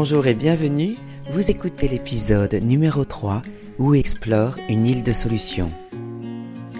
Bonjour 0.00 0.28
et 0.28 0.34
bienvenue, 0.34 0.94
vous 1.32 1.50
écoutez 1.50 1.88
l'épisode 1.88 2.54
numéro 2.54 3.04
3 3.04 3.42
où 3.78 3.96
explore 3.96 4.56
une 4.68 4.86
île 4.86 5.02
de 5.02 5.12
solutions. 5.12 5.72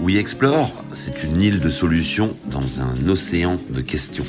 Oui 0.00 0.18
Explore, 0.18 0.70
c'est 0.92 1.24
une 1.24 1.42
île 1.42 1.58
de 1.58 1.68
solutions 1.68 2.36
dans 2.44 2.80
un 2.80 3.08
océan 3.08 3.58
de 3.70 3.80
questions. 3.80 4.24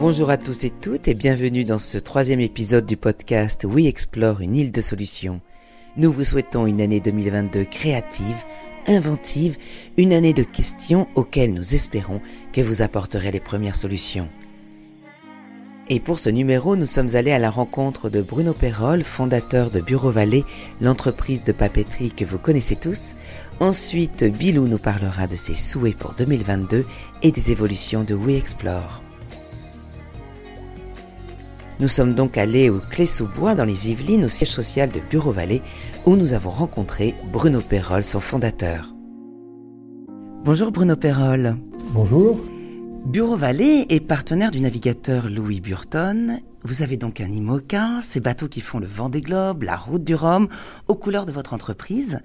Bonjour 0.00 0.30
à 0.30 0.38
tous 0.38 0.64
et 0.64 0.70
toutes 0.70 1.06
et 1.06 1.14
bienvenue 1.14 1.66
dans 1.66 1.78
ce 1.78 1.98
troisième 1.98 2.40
épisode 2.40 2.86
du 2.86 2.96
podcast 2.96 3.66
We 3.68 3.84
Explore 3.84 4.40
une 4.40 4.56
île 4.56 4.72
de 4.72 4.80
solutions. 4.80 5.42
Nous 5.98 6.10
vous 6.10 6.24
souhaitons 6.24 6.66
une 6.66 6.80
année 6.80 7.00
2022 7.00 7.64
créative, 7.64 8.42
inventive, 8.86 9.56
une 9.96 10.12
année 10.12 10.32
de 10.32 10.42
questions 10.42 11.08
auxquelles 11.14 11.54
nous 11.54 11.74
espérons 11.74 12.20
que 12.52 12.60
vous 12.60 12.82
apporterez 12.82 13.30
les 13.30 13.40
premières 13.40 13.76
solutions. 13.76 14.28
Et 15.92 15.98
pour 15.98 16.20
ce 16.20 16.30
numéro, 16.30 16.76
nous 16.76 16.86
sommes 16.86 17.16
allés 17.16 17.32
à 17.32 17.40
la 17.40 17.50
rencontre 17.50 18.10
de 18.10 18.22
Bruno 18.22 18.52
Perrol, 18.52 19.02
fondateur 19.02 19.70
de 19.70 19.80
Bureau 19.80 20.12
Vallée, 20.12 20.44
l'entreprise 20.80 21.42
de 21.42 21.50
papeterie 21.50 22.12
que 22.12 22.24
vous 22.24 22.38
connaissez 22.38 22.76
tous. 22.76 23.14
Ensuite, 23.58 24.22
Bilou 24.22 24.68
nous 24.68 24.78
parlera 24.78 25.26
de 25.26 25.34
ses 25.34 25.56
souhaits 25.56 25.96
pour 25.96 26.14
2022 26.14 26.86
et 27.22 27.32
des 27.32 27.50
évolutions 27.50 28.04
de 28.04 28.14
We 28.14 28.38
Explore. 28.38 29.02
Nous 31.80 31.88
sommes 31.88 32.14
donc 32.14 32.36
allés 32.36 32.68
au 32.68 32.78
Clé-sous-Bois 32.78 33.54
dans 33.54 33.64
les 33.64 33.88
Yvelines 33.90 34.26
au 34.26 34.28
siège 34.28 34.50
social 34.50 34.90
de 34.90 35.00
Bureau 35.00 35.32
Vallée 35.32 35.62
où 36.04 36.14
nous 36.14 36.34
avons 36.34 36.50
rencontré 36.50 37.14
Bruno 37.32 37.62
Perrol, 37.62 38.04
son 38.04 38.20
fondateur. 38.20 38.94
Bonjour 40.44 40.72
Bruno 40.72 40.94
Perrol. 40.94 41.56
Bonjour. 41.94 42.38
Bureau 43.06 43.34
Vallée 43.34 43.86
est 43.88 44.00
partenaire 44.00 44.50
du 44.50 44.60
navigateur 44.60 45.30
Louis 45.30 45.62
Burton. 45.62 46.40
Vous 46.64 46.82
avez 46.82 46.98
donc 46.98 47.22
un 47.22 47.30
IMOCA, 47.30 48.02
ces 48.02 48.20
bateaux 48.20 48.48
qui 48.48 48.60
font 48.60 48.78
le 48.78 48.86
vent 48.86 49.08
des 49.08 49.22
globes, 49.22 49.62
la 49.62 49.78
route 49.78 50.04
du 50.04 50.14
Rhum, 50.14 50.48
aux 50.86 50.96
couleurs 50.96 51.24
de 51.24 51.32
votre 51.32 51.54
entreprise. 51.54 52.20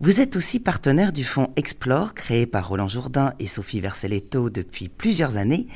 Vous 0.00 0.20
êtes 0.20 0.36
aussi 0.36 0.60
partenaire 0.60 1.12
du 1.12 1.24
fonds 1.24 1.50
Explore, 1.56 2.14
créé 2.14 2.46
par 2.46 2.68
Roland 2.68 2.88
Jourdain 2.88 3.32
et 3.38 3.46
Sophie 3.46 3.80
Verselletto 3.80 4.50
depuis 4.50 4.88
plusieurs 4.88 5.36
années. 5.36 5.66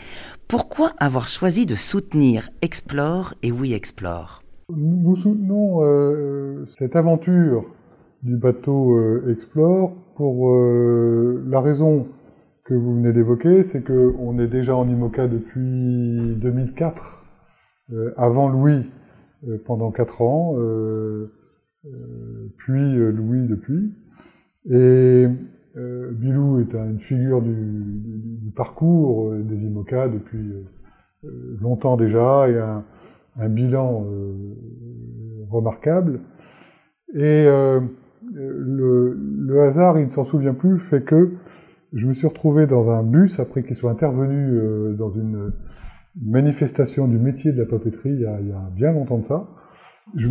Pourquoi 0.49 0.93
avoir 0.99 1.29
choisi 1.29 1.67
de 1.67 1.75
soutenir 1.75 2.49
Explore 2.63 3.35
et 3.43 3.53
Oui 3.53 3.75
Explore? 3.75 4.43
Nous 4.75 5.15
soutenons 5.15 5.85
euh, 5.85 6.65
cette 6.79 6.97
aventure 6.97 7.67
du 8.23 8.39
bateau 8.39 8.97
euh, 8.97 9.31
Explore 9.31 9.93
pour 10.17 10.49
euh, 10.49 11.45
la 11.49 11.61
raison 11.61 12.09
que 12.65 12.73
vous 12.73 12.95
venez 12.95 13.13
d'évoquer, 13.13 13.63
c'est 13.63 13.85
qu'on 13.85 14.39
est 14.39 14.47
déjà 14.49 14.75
en 14.75 14.89
IMOCA 14.89 15.29
depuis 15.29 16.35
2004, 16.37 17.23
avant 18.17 18.49
Louis 18.49 18.87
pendant 19.67 19.91
4 19.91 20.23
ans, 20.23 20.55
puis 22.59 22.95
Louis 22.95 23.47
depuis. 23.49 23.95
Euh, 25.79 26.11
Bilou 26.13 26.61
est 26.61 26.75
une 26.75 26.99
figure 26.99 27.41
du, 27.41 28.51
parcours 28.57 29.31
euh, 29.31 29.43
des 29.43 29.55
IMOCA 29.55 30.09
depuis 30.09 30.53
euh, 31.25 31.57
longtemps 31.61 31.97
déjà 31.97 32.49
et 32.49 32.59
un, 32.59 32.85
bilan 33.49 34.05
remarquable. 35.49 36.19
Et 37.15 37.47
le, 38.33 39.63
hasard, 39.63 40.01
il 40.01 40.07
ne 40.07 40.11
s'en 40.11 40.25
souvient 40.25 40.55
plus, 40.55 40.81
fait 40.81 41.05
que 41.05 41.35
je 41.93 42.09
me 42.09 42.15
suis 42.15 42.27
retrouvé 42.27 42.67
dans 42.67 42.91
un 42.91 43.05
bus 43.05 43.39
après 43.39 43.63
qu'il 43.63 43.77
soit 43.77 43.93
intervenu 43.93 44.61
dans 44.97 45.13
une 45.13 45.53
manifestation 46.21 47.07
du 47.07 47.17
métier 47.17 47.53
de 47.53 47.59
la 47.59 47.67
papeterie 47.67 48.11
il 48.11 48.23
y 48.23 48.27
a 48.27 48.71
bien 48.75 48.91
longtemps 48.91 49.19
de 49.19 49.25
ça. 49.25 49.47
Je 50.17 50.29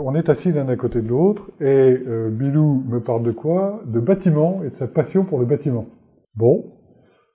on 0.00 0.14
est 0.14 0.28
assis 0.28 0.52
l'un 0.52 0.68
à 0.68 0.76
côté 0.76 1.00
de 1.00 1.08
l'autre, 1.08 1.50
et 1.60 2.02
euh, 2.06 2.30
Bilou 2.30 2.82
me 2.88 3.00
parle 3.00 3.22
de 3.22 3.32
quoi? 3.32 3.82
De 3.86 4.00
bâtiment 4.00 4.62
et 4.64 4.70
de 4.70 4.76
sa 4.76 4.86
passion 4.86 5.24
pour 5.24 5.38
le 5.38 5.46
bâtiment. 5.46 5.86
Bon, 6.36 6.64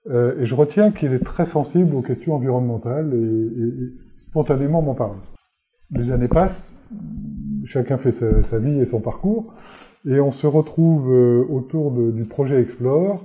euh, 0.09 0.39
et 0.39 0.45
je 0.45 0.55
retiens 0.55 0.91
qu'il 0.91 1.13
est 1.13 1.23
très 1.23 1.45
sensible 1.45 1.95
aux 1.95 2.01
questions 2.01 2.35
environnementales, 2.35 3.13
et, 3.13 3.17
et, 3.17 3.83
et 3.85 3.93
spontanément 4.19 4.81
m'en 4.81 4.93
parle. 4.93 5.17
Les 5.91 6.11
années 6.11 6.27
passent, 6.27 6.71
chacun 7.65 7.97
fait 7.97 8.11
sa, 8.11 8.59
vie 8.59 8.79
et 8.79 8.85
son 8.85 9.01
parcours, 9.01 9.53
et 10.05 10.19
on 10.19 10.31
se 10.31 10.47
retrouve 10.47 11.11
euh, 11.11 11.43
autour 11.49 11.91
du 11.91 12.23
projet 12.25 12.61
Explore, 12.61 13.23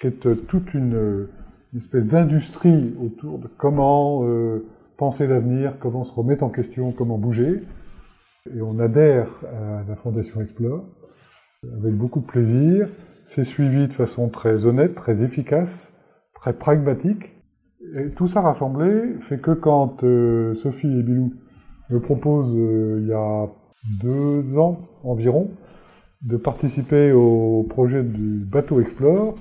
qui 0.00 0.06
est 0.06 0.26
euh, 0.26 0.34
toute 0.34 0.74
une, 0.74 1.28
une 1.72 1.78
espèce 1.78 2.06
d'industrie 2.06 2.94
autour 3.02 3.38
de 3.38 3.48
comment 3.58 4.22
euh, 4.24 4.64
penser 4.96 5.26
l'avenir, 5.26 5.74
comment 5.80 6.04
se 6.04 6.12
remettre 6.12 6.44
en 6.44 6.48
question, 6.48 6.92
comment 6.92 7.18
bouger. 7.18 7.62
Et 8.54 8.62
on 8.62 8.78
adhère 8.78 9.28
à 9.44 9.82
la 9.88 9.96
Fondation 9.96 10.40
Explore 10.40 10.84
avec 11.80 11.94
beaucoup 11.94 12.20
de 12.20 12.26
plaisir. 12.26 12.88
C'est 13.24 13.44
suivi 13.44 13.88
de 13.88 13.92
façon 13.92 14.28
très 14.28 14.66
honnête, 14.66 14.94
très 14.94 15.22
efficace, 15.22 15.92
très 16.34 16.52
pragmatique. 16.52 17.32
Et 17.96 18.10
tout 18.10 18.28
ça 18.28 18.40
rassemblé 18.40 19.14
fait 19.20 19.38
que 19.38 19.52
quand 19.52 20.02
euh, 20.04 20.54
Sophie 20.54 20.86
et 20.86 21.02
Bilou 21.02 21.32
me 21.90 22.00
proposent, 22.00 22.54
euh, 22.54 23.00
il 23.02 23.08
y 23.08 23.12
a 23.12 23.48
deux 24.02 24.58
ans 24.58 24.80
environ, 25.02 25.50
de 26.22 26.36
participer 26.36 27.12
au 27.12 27.64
projet 27.68 28.02
du 28.02 28.44
bateau 28.44 28.80
Explore, 28.80 29.34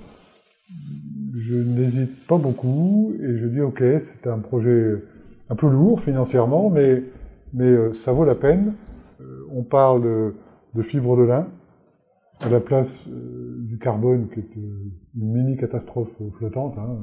je 1.36 1.56
n'hésite 1.56 2.28
pas 2.28 2.38
beaucoup 2.38 3.14
et 3.20 3.38
je 3.38 3.48
dis 3.48 3.62
ok, 3.62 3.80
c'est 3.80 4.28
un 4.28 4.40
projet 4.40 4.96
un 5.50 5.56
peu 5.56 5.68
lourd 5.68 6.02
financièrement, 6.02 6.70
mais, 6.70 7.04
mais 7.54 7.66
euh, 7.66 7.94
ça 7.94 8.12
vaut 8.12 8.26
la 8.26 8.36
peine 8.36 8.74
on 9.56 9.64
parle 9.64 10.04
de, 10.04 10.36
de, 10.76 10.82
fibres 10.84 11.18
de 11.18 11.24
lin 11.24 11.48
à 12.42 12.50
la 12.50 12.60
place 12.60 13.08
euh, 13.08 13.56
du 13.62 13.80
carbone, 13.80 14.28
qui 14.30 14.42
est 14.42 14.58
euh, 14.58 14.92
une 15.16 15.32
mini 15.32 15.58
catastrophe 15.58 16.16
flottante. 16.38 16.78
Hein. 16.78 16.98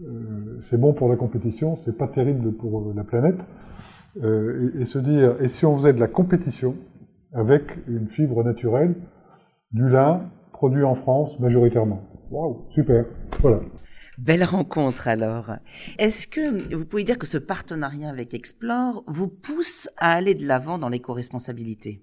Euh, 0.00 0.58
c'est 0.62 0.80
bon 0.80 0.94
pour 0.94 1.08
la 1.08 1.16
compétition, 1.16 1.76
c'est 1.76 1.96
pas 1.96 2.08
terrible 2.08 2.52
pour 2.52 2.92
la 2.94 3.04
planète. 3.04 3.48
Et, 4.16 4.80
et, 4.80 4.84
se 4.84 4.98
dire, 4.98 5.36
et 5.42 5.48
si 5.48 5.66
on 5.66 5.76
faisait 5.76 5.92
de 5.92 5.98
la 5.98 6.06
compétition 6.06 6.76
avec 7.32 7.64
une 7.88 8.06
fibre 8.08 8.44
naturelle, 8.44 8.94
du 9.72 9.88
lin 9.88 10.22
produit 10.52 10.84
en 10.84 10.94
France 10.94 11.38
majoritairement 11.40 12.00
Waouh, 12.30 12.64
super, 12.70 13.06
voilà. 13.40 13.60
Belle 14.18 14.44
rencontre 14.44 15.08
alors. 15.08 15.50
Est-ce 15.98 16.26
que 16.26 16.74
vous 16.74 16.84
pouvez 16.84 17.04
dire 17.04 17.18
que 17.18 17.26
ce 17.26 17.38
partenariat 17.38 18.08
avec 18.08 18.34
Explore 18.34 19.04
vous 19.06 19.28
pousse 19.28 19.88
à 19.96 20.12
aller 20.12 20.34
de 20.34 20.46
l'avant 20.46 20.78
dans 20.78 20.88
l'éco-responsabilité? 20.88 22.00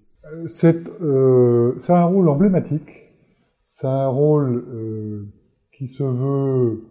C'est 0.48 0.88
euh, 1.02 1.78
un 1.88 2.04
rôle 2.04 2.30
emblématique. 2.30 3.02
C'est 3.66 3.88
un 3.88 4.08
rôle 4.08 4.64
euh, 4.68 5.26
qui 5.78 5.88
se 5.88 6.04
veut 6.04 6.84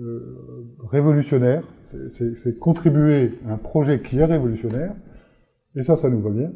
euh, 0.00 0.66
révolutionnaire. 0.90 1.64
C'est 2.12 2.58
contribuer 2.58 3.38
à 3.46 3.52
un 3.52 3.58
projet 3.58 4.00
qui 4.00 4.18
est 4.18 4.24
révolutionnaire. 4.24 4.94
Et 5.76 5.82
ça, 5.82 5.96
ça 5.96 6.08
nous 6.08 6.22
va 6.22 6.30
bien. 6.30 6.52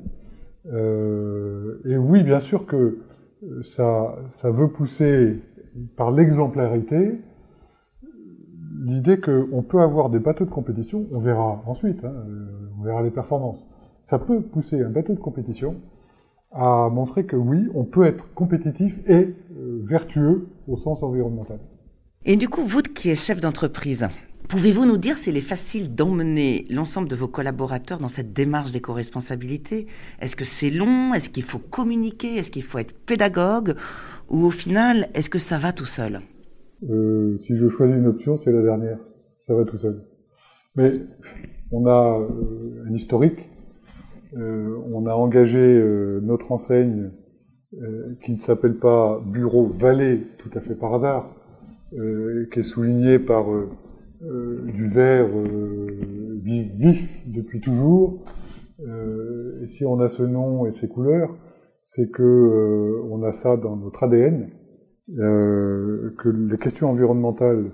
Euh, 0.72 1.80
et 1.84 1.96
oui, 1.96 2.22
bien 2.22 2.40
sûr 2.40 2.64
que 2.64 2.98
ça, 3.62 4.16
ça 4.30 4.50
veut 4.50 4.68
pousser 4.68 5.42
par 5.96 6.10
l'exemplarité 6.10 7.18
l'idée 8.86 9.18
qu'on 9.20 9.62
peut 9.62 9.80
avoir 9.80 10.10
des 10.10 10.20
bateaux 10.20 10.44
de 10.44 10.50
compétition, 10.50 11.06
on 11.12 11.18
verra 11.18 11.62
ensuite, 11.66 12.04
hein, 12.04 12.14
on 12.78 12.84
verra 12.84 13.02
les 13.02 13.10
performances. 13.10 13.66
Ça 14.04 14.18
peut 14.18 14.40
pousser 14.40 14.80
un 14.82 14.90
bateau 14.90 15.14
de 15.14 15.18
compétition 15.18 15.76
à 16.52 16.88
montrer 16.90 17.26
que 17.26 17.36
oui, 17.36 17.68
on 17.74 17.84
peut 17.84 18.04
être 18.04 18.32
compétitif 18.32 18.98
et 19.06 19.34
euh, 19.56 19.82
vertueux 19.84 20.48
au 20.68 20.76
sens 20.76 21.02
environnemental. 21.02 21.58
Et 22.24 22.36
du 22.36 22.48
coup, 22.48 22.62
vous 22.62 22.80
qui 22.80 23.10
êtes 23.10 23.18
chef 23.18 23.40
d'entreprise, 23.40 24.08
pouvez-vous 24.48 24.86
nous 24.86 24.96
dire 24.96 25.16
s'il 25.16 25.36
est 25.36 25.40
facile 25.40 25.94
d'emmener 25.94 26.64
l'ensemble 26.70 27.08
de 27.08 27.16
vos 27.16 27.28
collaborateurs 27.28 27.98
dans 27.98 28.08
cette 28.08 28.32
démarche 28.32 28.70
d'éco-responsabilité? 28.70 29.86
Est-ce 30.20 30.36
que 30.36 30.44
c'est 30.44 30.70
long? 30.70 31.12
Est-ce 31.12 31.28
qu'il 31.28 31.42
faut 31.42 31.58
communiquer? 31.58 32.36
Est-ce 32.36 32.52
qu'il 32.52 32.62
faut 32.62 32.78
être 32.78 32.94
pédagogue? 32.94 33.74
Ou 34.30 34.44
au 34.44 34.50
final, 34.50 35.08
est-ce 35.14 35.28
que 35.28 35.40
ça 35.40 35.58
va 35.58 35.72
tout 35.72 35.84
seul? 35.84 36.20
Euh, 36.88 37.38
si 37.38 37.56
je 37.56 37.68
choisis 37.68 37.96
une 37.96 38.06
option, 38.06 38.36
c'est 38.36 38.52
la 38.52 38.62
dernière. 38.62 38.98
Ça 39.46 39.54
va 39.54 39.64
tout 39.64 39.78
seul. 39.78 40.02
Mais 40.74 41.00
on 41.72 41.86
a 41.86 42.20
euh, 42.20 42.84
un 42.88 42.94
historique. 42.94 43.48
Euh, 44.36 44.76
on 44.92 45.06
a 45.06 45.14
engagé 45.14 45.58
euh, 45.58 46.20
notre 46.22 46.52
enseigne 46.52 47.10
euh, 47.80 48.14
qui 48.22 48.32
ne 48.32 48.38
s'appelle 48.38 48.78
pas 48.78 49.22
Bureau 49.24 49.66
Vallée 49.66 50.26
tout 50.38 50.50
à 50.54 50.60
fait 50.60 50.74
par 50.74 50.94
hasard, 50.94 51.32
qui 51.92 52.58
est 52.58 52.64
soulignée 52.64 53.18
par 53.18 53.46
du 54.20 54.88
vert 54.88 55.28
vif, 56.42 56.72
vif, 56.76 57.22
depuis 57.26 57.60
toujours. 57.60 58.24
et 58.80 59.66
si 59.68 59.84
on 59.84 60.00
a 60.00 60.08
ce 60.08 60.24
nom 60.24 60.66
et 60.66 60.72
ces 60.72 60.88
couleurs, 60.88 61.34
c'est 61.84 62.10
que 62.10 63.02
on 63.08 63.22
a 63.22 63.32
ça 63.32 63.56
dans 63.56 63.76
notre 63.76 64.02
ADN 64.02 64.50
euh, 65.18 66.14
que 66.18 66.28
les 66.28 66.58
questions 66.58 66.90
environnementales 66.90 67.72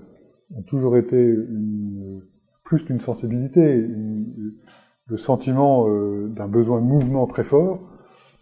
ont 0.55 0.61
toujours 0.63 0.97
été 0.97 1.35
plus 2.63 2.83
qu'une 2.83 3.01
sensibilité, 3.01 3.87
le 5.07 5.17
sentiment 5.17 5.87
euh, 5.87 6.27
d'un 6.29 6.47
besoin 6.47 6.81
de 6.81 6.85
mouvement 6.85 7.27
très 7.27 7.43
fort. 7.43 7.89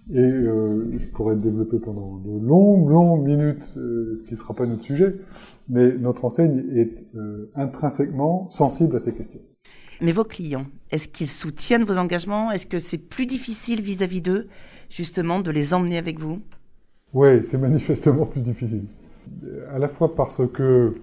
Et 0.09 0.19
euh, 0.19 0.97
je 0.97 1.07
pourrais 1.11 1.35
développer 1.35 1.79
pendant 1.79 2.17
de 2.17 2.45
longues, 2.45 2.89
longues 2.89 3.25
minutes, 3.25 3.73
euh, 3.77 4.17
ce 4.17 4.23
qui 4.23 4.33
ne 4.33 4.39
sera 4.39 4.53
pas 4.53 4.65
notre 4.65 4.81
sujet, 4.81 5.15
mais 5.69 5.95
notre 5.97 6.25
enseigne 6.25 6.63
est 6.75 7.07
intrinsèquement 7.55 8.49
sensible 8.49 8.95
à 8.95 8.99
ces 8.99 9.13
questions. 9.13 9.39
Mais 10.01 10.11
vos 10.11 10.23
clients, 10.23 10.65
est-ce 10.89 11.07
qu'ils 11.07 11.27
soutiennent 11.27 11.83
vos 11.83 11.99
engagements? 11.99 12.51
Est-ce 12.51 12.65
que 12.65 12.79
c'est 12.79 12.97
plus 12.97 13.27
difficile 13.27 13.81
vis-à-vis 13.81 14.21
d'eux, 14.21 14.47
justement, 14.89 15.39
de 15.39 15.51
les 15.51 15.75
emmener 15.75 15.99
avec 15.99 16.19
vous? 16.19 16.41
Oui, 17.13 17.43
c'est 17.49 17.57
manifestement 17.57 18.25
plus 18.25 18.41
difficile. 18.41 18.85
À 19.73 19.79
la 19.79 19.87
fois 19.87 20.15
parce 20.15 20.41
que 20.53 20.95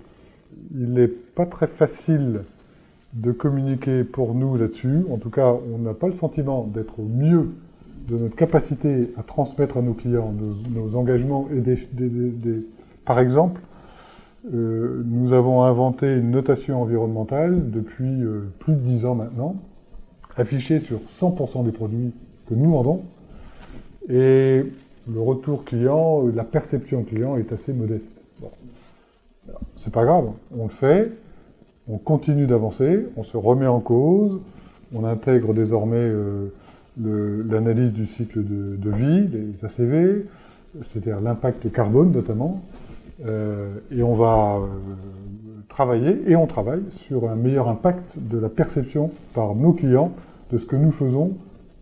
il 0.75 0.93
n'est 0.93 1.08
pas 1.08 1.46
très 1.46 1.66
facile 1.66 2.43
de 3.12 3.32
communiquer 3.32 4.05
pour 4.05 4.34
nous 4.34 4.56
là-dessus. 4.56 5.05
En 5.10 5.19
tout 5.19 5.31
cas, 5.31 5.55
on 5.75 5.78
n'a 5.78 5.94
pas 5.94 6.08
le 6.08 6.14
sentiment 6.14 6.64
d'être 6.64 6.99
au 7.00 7.05
mieux 7.05 7.50
de 8.08 8.16
notre 8.16 8.37
capacité 8.37 9.12
à 9.19 9.22
transmettre 9.22 9.76
à 9.76 9.82
nos 9.82 9.93
clients 9.93 10.32
nos, 10.70 10.96
engagements 10.96 11.46
et 11.52 11.62
par 13.04 13.20
exemple, 13.20 13.61
euh, 14.54 15.02
nous 15.04 15.34
avons 15.34 15.62
inventé 15.62 16.16
une 16.16 16.31
notation 16.31 16.81
environnementale 16.81 17.70
depuis 17.70 18.22
euh, 18.22 18.50
plus 18.61 18.75
de 18.75 18.78
10 18.78 19.04
ans 19.04 19.14
maintenant, 19.14 19.56
affichée 20.37 20.81
sur 20.81 21.00
100% 21.00 21.64
des 21.64 21.72
produits 21.72 22.12
que 22.49 22.54
nous 22.54 22.70
vendons. 22.70 23.02
Et 24.08 24.64
le 25.12 25.20
retour 25.20 25.64
client, 25.64 26.26
la 26.34 26.44
perception 26.44 27.02
client 27.02 27.37
est 27.37 27.52
assez 27.52 27.72
modeste. 27.72 28.12
Bon. 28.40 28.50
C'est 29.76 29.93
pas 29.93 30.05
grave, 30.05 30.31
on 30.56 30.64
le 30.64 30.70
fait, 30.70 31.12
on 31.88 31.96
continue 31.96 32.46
d'avancer, 32.46 33.06
on 33.16 33.22
se 33.22 33.37
remet 33.37 33.66
en 33.66 33.81
cause, 33.81 34.40
on 34.94 35.05
intègre 35.05 35.55
désormais 35.55 35.96
euh, 35.96 36.49
l'analyse 36.99 37.93
du 37.93 38.06
cycle 38.06 38.44
de, 38.44 38.90
vie, 38.90 39.28
les 39.28 39.64
ACV, 39.64 40.26
c'est-à-dire 40.82 41.20
l'impact 41.20 41.70
carbone 41.72 42.12
notamment, 42.12 42.62
euh, 43.25 43.78
et 43.90 44.02
on 44.02 44.14
va 44.14 44.58
euh, 44.61 44.66
travailler, 45.69 46.31
et 46.31 46.37
on 46.37 46.46
travaille, 46.46 46.82
sur 46.90 47.31
un 47.31 47.37
meilleur 47.37 47.69
impact 47.69 48.19
de 48.19 48.38
la 48.38 48.49
perception 48.49 49.11
par 49.32 49.54
nos 49.54 49.72
clients 49.72 50.12
de 50.52 50.58
ce 50.58 50.66
que 50.66 50.76
nous 50.76 50.93
faisons 50.93 51.32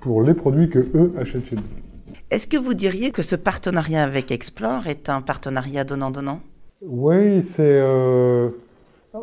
pour 0.00 0.22
les 0.22 0.34
produits 0.34 0.68
que 0.68 0.78
eux 0.78 1.12
achètent 1.18 1.46
chez 1.46 1.56
nous. 1.56 1.85
Est-ce 2.30 2.48
que 2.48 2.56
vous 2.56 2.74
diriez 2.74 3.12
que 3.12 3.22
ce 3.22 3.36
partenariat 3.36 4.02
avec 4.02 4.32
Explore 4.32 4.88
est 4.88 5.08
un 5.08 5.22
partenariat 5.22 5.84
donnant-donnant? 5.84 6.40
Oui, 6.82 7.42
c'est 7.42 7.80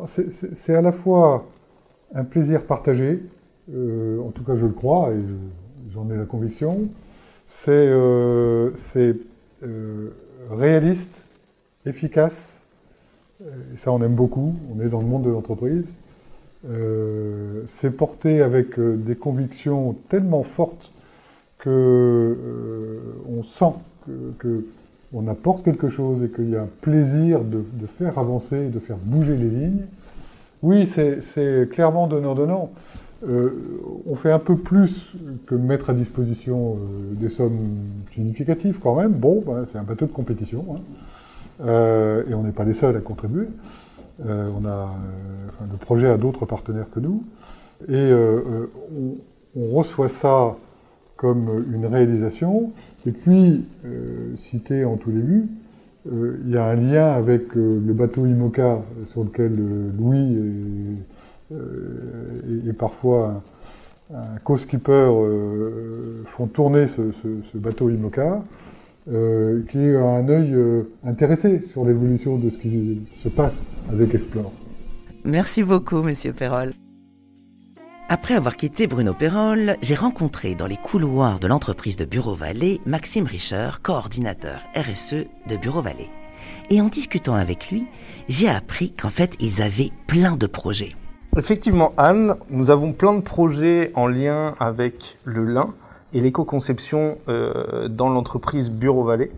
c'est 0.07 0.75
à 0.75 0.81
la 0.81 0.91
fois 0.91 1.45
un 2.15 2.23
plaisir 2.23 2.65
partagé, 2.65 3.21
euh, 3.73 4.19
en 4.21 4.31
tout 4.31 4.43
cas 4.43 4.55
je 4.55 4.65
le 4.65 4.71
crois 4.71 5.11
et 5.11 5.21
j'en 5.93 6.09
ai 6.09 6.17
la 6.17 6.25
conviction, 6.25 6.87
c'est 7.47 7.71
euh, 7.71 8.71
euh, 9.63 10.09
réaliste, 10.51 11.25
efficace, 11.85 12.61
et 13.41 13.77
ça 13.77 13.91
on 13.91 14.01
aime 14.01 14.15
beaucoup, 14.15 14.55
on 14.73 14.81
est 14.81 14.89
dans 14.89 15.01
le 15.01 15.07
monde 15.07 15.23
de 15.23 15.29
l'entreprise, 15.29 15.93
c'est 17.67 17.91
porté 17.97 18.41
avec 18.41 18.79
des 18.79 19.15
convictions 19.15 19.97
tellement 20.07 20.43
fortes 20.43 20.93
que 21.63 22.37
on 23.29 23.43
sent 23.43 23.73
que 24.39 24.65
on 25.13 25.27
apporte 25.27 25.63
quelque 25.63 25.89
chose 25.89 26.23
et 26.23 26.29
qu'il 26.29 26.49
y 26.49 26.55
a 26.55 26.63
un 26.63 26.69
plaisir 26.81 27.41
de, 27.43 27.63
faire 27.85 28.17
avancer, 28.17 28.69
de 28.69 28.79
faire 28.79 28.97
bouger 28.97 29.37
les 29.37 29.49
lignes, 29.49 29.85
oui, 30.63 30.87
c'est 30.87 31.69
clairement 31.71 32.07
donnant-donnant. 32.07 32.71
Euh, 33.27 33.51
on 34.05 34.15
fait 34.15 34.31
un 34.31 34.39
peu 34.39 34.57
plus 34.57 35.13
que 35.45 35.55
mettre 35.55 35.89
à 35.89 35.93
disposition 35.93 36.75
euh, 36.75 37.13
des 37.13 37.29
sommes 37.29 37.77
significatives 38.11 38.79
quand 38.81 38.95
même. 38.95 39.11
Bon, 39.11 39.43
c'est 39.71 39.77
un 39.77 39.83
bateau 39.83 40.05
de 40.05 40.11
compétition. 40.11 40.65
Hein. 40.71 40.79
Euh, 41.65 42.23
et 42.29 42.33
on 42.33 42.43
n'est 42.43 42.51
pas 42.51 42.65
les 42.65 42.73
seuls 42.73 42.95
à 42.95 42.99
contribuer. 42.99 43.47
on 44.25 44.65
a, 44.65 44.93
le 45.71 45.77
projet 45.77 46.07
a 46.07 46.17
d'autres 46.17 46.45
partenaires 46.45 46.87
que 46.93 46.99
nous. 46.99 47.23
Et 47.89 48.11
on, 49.55 49.75
reçoit 49.75 50.09
ça 50.09 50.55
comme 51.23 51.65
une 51.73 51.85
réalisation. 51.85 52.73
Et 53.07 53.11
puis, 53.11 53.63
euh, 53.85 54.35
cité 54.35 54.83
en 54.83 54.97
tout 54.97 55.09
début, 55.09 55.45
euh, 56.11 56.37
il 56.45 56.51
y 56.51 56.57
a 56.57 56.65
un 56.65 56.75
lien 56.75 57.11
avec 57.11 57.55
euh, 57.55 57.79
le 57.79 57.93
bateau 57.93 58.25
IMOCA 58.25 58.81
sur 59.13 59.23
lequel 59.23 59.57
Louis 59.97 60.37
et, 62.67 62.73
parfois 62.73 63.41
un, 64.13 64.37
co-skipper 64.43 65.09
font 66.25 66.47
tourner 66.47 66.87
ce, 66.87 67.01
bateau 67.53 67.89
IMOCA, 67.89 68.43
qui 69.05 69.95
a 69.95 70.05
un 70.05 70.27
œil 70.27 70.55
intéressé 71.05 71.61
sur 71.71 71.85
l'évolution 71.85 72.37
de 72.37 72.49
ce 72.49 72.57
qui 72.57 73.01
se 73.15 73.29
passe 73.29 73.63
avec 73.89 74.13
Explore. 74.13 74.51
Merci 75.23 75.63
beaucoup, 75.63 76.01
Monsieur 76.01 76.33
Perrol. 76.33 76.73
Après 78.09 78.33
avoir 78.35 78.57
quitté 78.57 78.85
Bruno 78.85 79.13
Perrol, 79.13 79.77
j'ai 79.81 79.95
rencontré 79.95 80.55
dans 80.55 80.67
les 80.67 80.75
couloirs 80.75 81.39
de 81.39 81.47
l'entreprise 81.47 81.95
de 81.95 82.03
Bureau 82.03 82.35
Vallée 82.35 82.81
Maxime 82.85 83.25
Richer, 83.25 83.69
coordinateur 83.81 84.59
RSE 84.75 85.25
de 85.47 85.55
Bureau 85.55 85.81
Vallée. 85.81 86.09
Et 86.69 86.81
en 86.81 86.89
discutant 86.89 87.33
avec 87.33 87.71
lui, 87.71 87.87
j'ai 88.27 88.49
appris 88.49 88.91
qu'en 88.91 89.09
fait, 89.09 89.37
ils 89.39 89.61
avaient 89.61 89.91
plein 90.05 90.35
de 90.35 90.47
projets. 90.47 90.91
Effectivement, 91.37 91.93
Anne, 91.97 92.35
nous 92.49 92.71
avons 92.71 92.91
plein 92.91 93.13
de 93.13 93.21
projets 93.21 93.93
en 93.95 94.07
lien 94.07 94.55
avec 94.59 95.17
le 95.23 95.45
lin 95.45 95.73
et 96.13 96.19
l'éco-conception 96.19 97.17
euh, 97.29 97.87
dans 97.87 98.09
l'entreprise 98.09 98.69
Bureau 98.69 99.05
Vallée, 99.05 99.31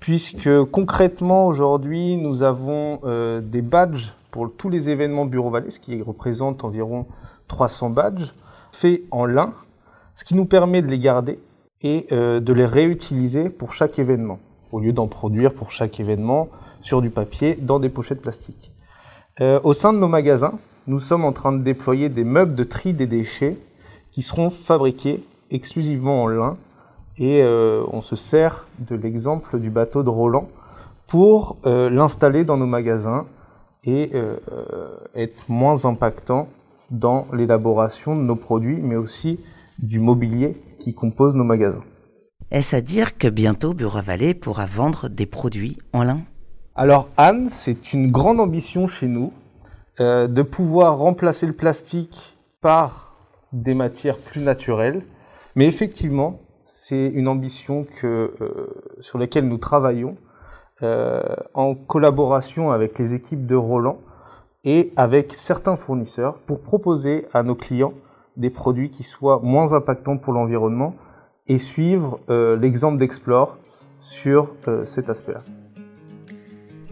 puisque 0.00 0.50
concrètement 0.72 1.46
aujourd'hui, 1.46 2.16
nous 2.16 2.42
avons 2.42 2.98
euh, 3.04 3.40
des 3.40 3.62
badges 3.62 4.12
pour 4.32 4.52
tous 4.52 4.70
les 4.70 4.90
événements 4.90 5.24
Bureau 5.24 5.50
Vallée, 5.50 5.70
ce 5.70 5.78
qui 5.78 6.02
représente 6.02 6.64
environ 6.64 7.06
300 7.52 7.90
badges 7.90 8.32
faits 8.72 9.02
en 9.10 9.26
lin, 9.26 9.52
ce 10.14 10.24
qui 10.24 10.34
nous 10.34 10.46
permet 10.46 10.80
de 10.80 10.86
les 10.86 10.98
garder 10.98 11.38
et 11.82 12.06
euh, 12.10 12.40
de 12.40 12.52
les 12.54 12.64
réutiliser 12.64 13.50
pour 13.50 13.74
chaque 13.74 13.98
événement, 13.98 14.38
au 14.72 14.80
lieu 14.80 14.94
d'en 14.94 15.06
produire 15.06 15.52
pour 15.52 15.70
chaque 15.70 16.00
événement 16.00 16.48
sur 16.80 17.02
du 17.02 17.10
papier 17.10 17.58
dans 17.60 17.78
des 17.78 17.90
pochettes 17.90 18.22
plastiques. 18.22 18.72
Euh, 19.42 19.60
au 19.64 19.74
sein 19.74 19.92
de 19.92 19.98
nos 19.98 20.08
magasins, 20.08 20.58
nous 20.86 20.98
sommes 20.98 21.26
en 21.26 21.32
train 21.32 21.52
de 21.52 21.62
déployer 21.62 22.08
des 22.08 22.24
meubles 22.24 22.54
de 22.54 22.64
tri 22.64 22.94
des 22.94 23.06
déchets 23.06 23.58
qui 24.10 24.22
seront 24.22 24.48
fabriqués 24.48 25.22
exclusivement 25.50 26.22
en 26.22 26.26
lin 26.28 26.56
et 27.18 27.42
euh, 27.42 27.84
on 27.92 28.00
se 28.00 28.16
sert 28.16 28.66
de 28.78 28.96
l'exemple 28.96 29.60
du 29.60 29.68
bateau 29.68 30.02
de 30.02 30.08
Roland 30.08 30.48
pour 31.06 31.58
l'installer 31.64 32.46
dans 32.46 32.56
nos 32.56 32.66
magasins 32.66 33.26
et 33.84 34.12
être 35.14 35.50
moins 35.50 35.84
impactant 35.84 36.48
dans 36.92 37.26
l'élaboration 37.32 38.14
de 38.14 38.20
nos 38.20 38.36
produits, 38.36 38.80
mais 38.80 38.96
aussi 38.96 39.40
du 39.78 39.98
mobilier 39.98 40.62
qui 40.78 40.94
compose 40.94 41.34
nos 41.34 41.44
magasins. 41.44 41.82
Est-ce 42.50 42.76
à 42.76 42.80
dire 42.80 43.16
que 43.16 43.28
bientôt 43.28 43.74
Bureau 43.74 44.02
Vallée 44.02 44.34
pourra 44.34 44.66
vendre 44.66 45.08
des 45.08 45.26
produits 45.26 45.78
en 45.92 46.04
lin? 46.04 46.20
Alors 46.74 47.08
Anne, 47.16 47.48
c'est 47.50 47.92
une 47.92 48.10
grande 48.10 48.40
ambition 48.40 48.86
chez 48.86 49.08
nous 49.08 49.32
euh, 50.00 50.28
de 50.28 50.42
pouvoir 50.42 50.98
remplacer 50.98 51.46
le 51.46 51.54
plastique 51.54 52.36
par 52.60 53.16
des 53.52 53.74
matières 53.74 54.18
plus 54.18 54.40
naturelles. 54.40 55.02
Mais 55.56 55.66
effectivement, 55.66 56.40
c'est 56.64 57.08
une 57.08 57.28
ambition 57.28 57.84
que, 58.00 58.34
euh, 58.40 58.94
sur 59.00 59.18
laquelle 59.18 59.48
nous 59.48 59.58
travaillons 59.58 60.16
euh, 60.82 61.22
en 61.54 61.74
collaboration 61.74 62.70
avec 62.70 62.98
les 62.98 63.14
équipes 63.14 63.46
de 63.46 63.54
Roland 63.54 63.98
et 64.64 64.92
avec 64.96 65.34
certains 65.34 65.76
fournisseurs 65.76 66.38
pour 66.38 66.60
proposer 66.60 67.26
à 67.32 67.42
nos 67.42 67.54
clients 67.54 67.94
des 68.36 68.50
produits 68.50 68.90
qui 68.90 69.02
soient 69.02 69.40
moins 69.42 69.72
impactants 69.72 70.16
pour 70.16 70.32
l'environnement 70.32 70.94
et 71.48 71.58
suivre 71.58 72.20
euh, 72.30 72.56
l'exemple 72.56 72.98
d'Explore 72.98 73.58
sur 73.98 74.54
euh, 74.68 74.84
cet 74.84 75.10
aspect-là. 75.10 75.40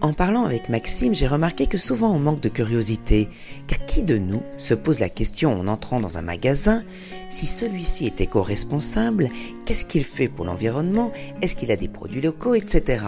En 0.03 0.15
parlant 0.15 0.45
avec 0.45 0.71
Maxime, 0.71 1.15
j'ai 1.15 1.27
remarqué 1.27 1.67
que 1.67 1.77
souvent 1.77 2.11
on 2.11 2.19
manque 2.19 2.41
de 2.41 2.49
curiosité, 2.49 3.29
car 3.67 3.85
qui 3.85 4.03
de 4.03 4.17
nous 4.17 4.43
se 4.57 4.73
pose 4.73 4.99
la 4.99 5.11
question 5.11 5.53
en 5.53 5.69
entrant 5.69 6.01
dans 6.01 6.17
un 6.17 6.23
magasin, 6.23 6.83
si 7.29 7.47
celui-ci 7.47 8.07
est 8.07 8.19
éco-responsable, 8.23 9.29
qu'est-ce 9.67 9.85
qu'il 9.85 10.05
fait 10.05 10.29
pour 10.29 10.47
l'environnement, 10.47 11.13
est-ce 11.43 11.55
qu'il 11.55 11.71
a 11.71 11.77
des 11.77 11.89
produits 11.89 12.23
locaux, 12.23 12.55
etc. 12.55 13.05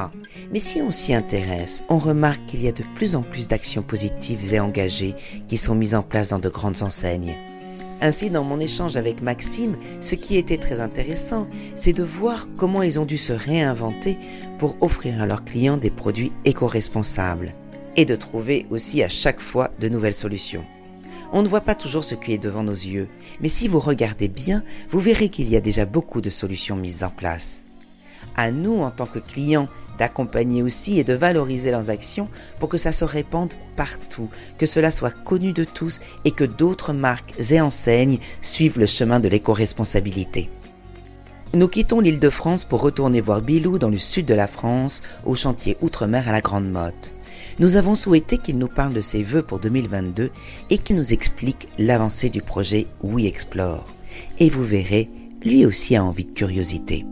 Mais 0.52 0.58
si 0.58 0.82
on 0.82 0.90
s'y 0.90 1.14
intéresse, 1.14 1.82
on 1.88 1.98
remarque 1.98 2.44
qu'il 2.44 2.62
y 2.62 2.68
a 2.68 2.72
de 2.72 2.84
plus 2.94 3.16
en 3.16 3.22
plus 3.22 3.48
d'actions 3.48 3.82
positives 3.82 4.52
et 4.52 4.60
engagées 4.60 5.14
qui 5.48 5.56
sont 5.56 5.74
mises 5.74 5.94
en 5.94 6.02
place 6.02 6.28
dans 6.28 6.40
de 6.40 6.50
grandes 6.50 6.82
enseignes. 6.82 7.38
Ainsi, 8.02 8.30
dans 8.30 8.42
mon 8.42 8.58
échange 8.58 8.96
avec 8.96 9.22
Maxime, 9.22 9.76
ce 10.00 10.16
qui 10.16 10.36
était 10.36 10.58
très 10.58 10.80
intéressant, 10.80 11.46
c'est 11.76 11.92
de 11.92 12.02
voir 12.02 12.48
comment 12.56 12.82
ils 12.82 12.98
ont 12.98 13.04
dû 13.04 13.16
se 13.16 13.32
réinventer 13.32 14.18
pour 14.62 14.76
offrir 14.80 15.20
à 15.20 15.26
leurs 15.26 15.44
clients 15.44 15.76
des 15.76 15.90
produits 15.90 16.30
éco-responsables 16.44 17.52
et 17.96 18.04
de 18.04 18.14
trouver 18.14 18.64
aussi 18.70 19.02
à 19.02 19.08
chaque 19.08 19.40
fois 19.40 19.72
de 19.80 19.88
nouvelles 19.88 20.14
solutions. 20.14 20.64
On 21.32 21.42
ne 21.42 21.48
voit 21.48 21.62
pas 21.62 21.74
toujours 21.74 22.04
ce 22.04 22.14
qui 22.14 22.32
est 22.32 22.38
devant 22.38 22.62
nos 22.62 22.70
yeux, 22.70 23.08
mais 23.40 23.48
si 23.48 23.66
vous 23.66 23.80
regardez 23.80 24.28
bien, 24.28 24.62
vous 24.90 25.00
verrez 25.00 25.30
qu'il 25.30 25.48
y 25.48 25.56
a 25.56 25.60
déjà 25.60 25.84
beaucoup 25.84 26.20
de 26.20 26.30
solutions 26.30 26.76
mises 26.76 27.02
en 27.02 27.10
place. 27.10 27.64
À 28.36 28.52
nous, 28.52 28.82
en 28.82 28.92
tant 28.92 29.06
que 29.06 29.18
clients, 29.18 29.66
d'accompagner 29.98 30.62
aussi 30.62 31.00
et 31.00 31.02
de 31.02 31.12
valoriser 31.12 31.72
leurs 31.72 31.90
actions 31.90 32.28
pour 32.60 32.68
que 32.68 32.78
ça 32.78 32.92
se 32.92 33.04
répande 33.04 33.54
partout, 33.74 34.30
que 34.58 34.66
cela 34.66 34.92
soit 34.92 35.10
connu 35.24 35.52
de 35.52 35.64
tous 35.64 35.98
et 36.24 36.30
que 36.30 36.44
d'autres 36.44 36.92
marques 36.92 37.34
et 37.50 37.60
enseignes 37.60 38.20
suivent 38.42 38.78
le 38.78 38.86
chemin 38.86 39.18
de 39.18 39.26
l'éco-responsabilité. 39.26 40.50
Nous 41.54 41.68
quittons 41.68 42.00
l'île 42.00 42.18
de 42.18 42.30
France 42.30 42.64
pour 42.64 42.80
retourner 42.80 43.20
voir 43.20 43.42
Bilou 43.42 43.78
dans 43.78 43.90
le 43.90 43.98
sud 43.98 44.24
de 44.24 44.32
la 44.32 44.46
France, 44.46 45.02
au 45.26 45.34
chantier 45.34 45.76
Outre-mer 45.82 46.26
à 46.26 46.32
la 46.32 46.40
Grande 46.40 46.70
Motte. 46.70 47.12
Nous 47.58 47.76
avons 47.76 47.94
souhaité 47.94 48.38
qu'il 48.38 48.56
nous 48.56 48.68
parle 48.68 48.94
de 48.94 49.02
ses 49.02 49.22
vœux 49.22 49.42
pour 49.42 49.58
2022 49.58 50.30
et 50.70 50.78
qu'il 50.78 50.96
nous 50.96 51.12
explique 51.12 51.68
l'avancée 51.78 52.30
du 52.30 52.40
projet 52.40 52.86
We 53.02 53.26
Explore. 53.26 53.84
Et 54.38 54.48
vous 54.48 54.64
verrez, 54.64 55.10
lui 55.44 55.66
aussi 55.66 55.94
a 55.94 56.02
envie 56.02 56.24
de 56.24 56.32
curiosité. 56.32 57.04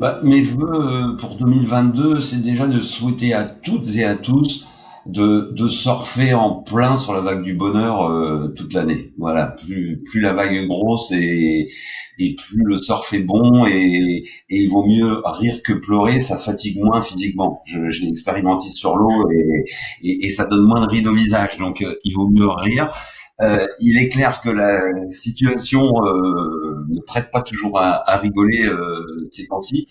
Bah, 0.00 0.18
mes 0.24 0.42
voeux 0.42 0.74
euh, 0.74 1.16
pour 1.18 1.36
2022, 1.36 2.20
c'est 2.20 2.42
déjà 2.42 2.66
de 2.66 2.80
souhaiter 2.80 3.32
à 3.32 3.44
toutes 3.44 3.94
et 3.94 4.04
à 4.04 4.16
tous 4.16 4.66
de, 5.06 5.52
de 5.52 5.68
surfer 5.68 6.34
en 6.34 6.54
plein 6.62 6.96
sur 6.96 7.12
la 7.12 7.20
vague 7.20 7.42
du 7.42 7.54
bonheur 7.54 8.02
euh, 8.02 8.48
toute 8.56 8.72
l'année. 8.72 9.12
Voilà, 9.18 9.46
plus, 9.46 10.02
plus 10.04 10.20
la 10.20 10.32
vague 10.32 10.54
est 10.54 10.66
grosse 10.66 11.10
et, 11.12 11.70
et 12.18 12.34
plus 12.36 12.62
le 12.64 12.78
surf 12.78 13.12
est 13.12 13.22
bon 13.22 13.66
et, 13.66 14.24
et, 14.50 14.60
il 14.62 14.68
vaut 14.70 14.86
mieux 14.86 15.20
rire 15.24 15.62
que 15.62 15.72
pleurer, 15.72 16.20
ça 16.20 16.38
fatigue 16.38 16.78
moins 16.80 17.02
physiquement. 17.02 17.62
Je, 17.66 17.90
je 17.90 18.02
l'ai 18.02 18.08
expérimenté 18.08 18.68
sur 18.70 18.96
l'eau 18.96 19.30
et, 19.30 19.64
et, 20.02 20.30
ça 20.30 20.44
donne 20.44 20.62
moins 20.64 20.80
de 20.80 20.86
rides 20.86 21.06
au 21.06 21.14
visage, 21.14 21.58
donc 21.58 21.82
euh, 21.82 21.94
il 22.04 22.14
vaut 22.14 22.28
mieux 22.28 22.48
rire. 22.48 22.92
Euh, 23.40 23.66
il 23.80 23.96
est 23.98 24.08
clair 24.08 24.40
que 24.40 24.50
la 24.50 25.10
situation 25.10 25.82
euh, 26.04 26.84
ne 26.88 27.00
prête 27.00 27.30
pas 27.30 27.42
toujours 27.42 27.78
à, 27.80 28.16
rigoler 28.18 28.64
euh, 28.66 29.28
ces 29.30 29.46
temps-ci, 29.46 29.88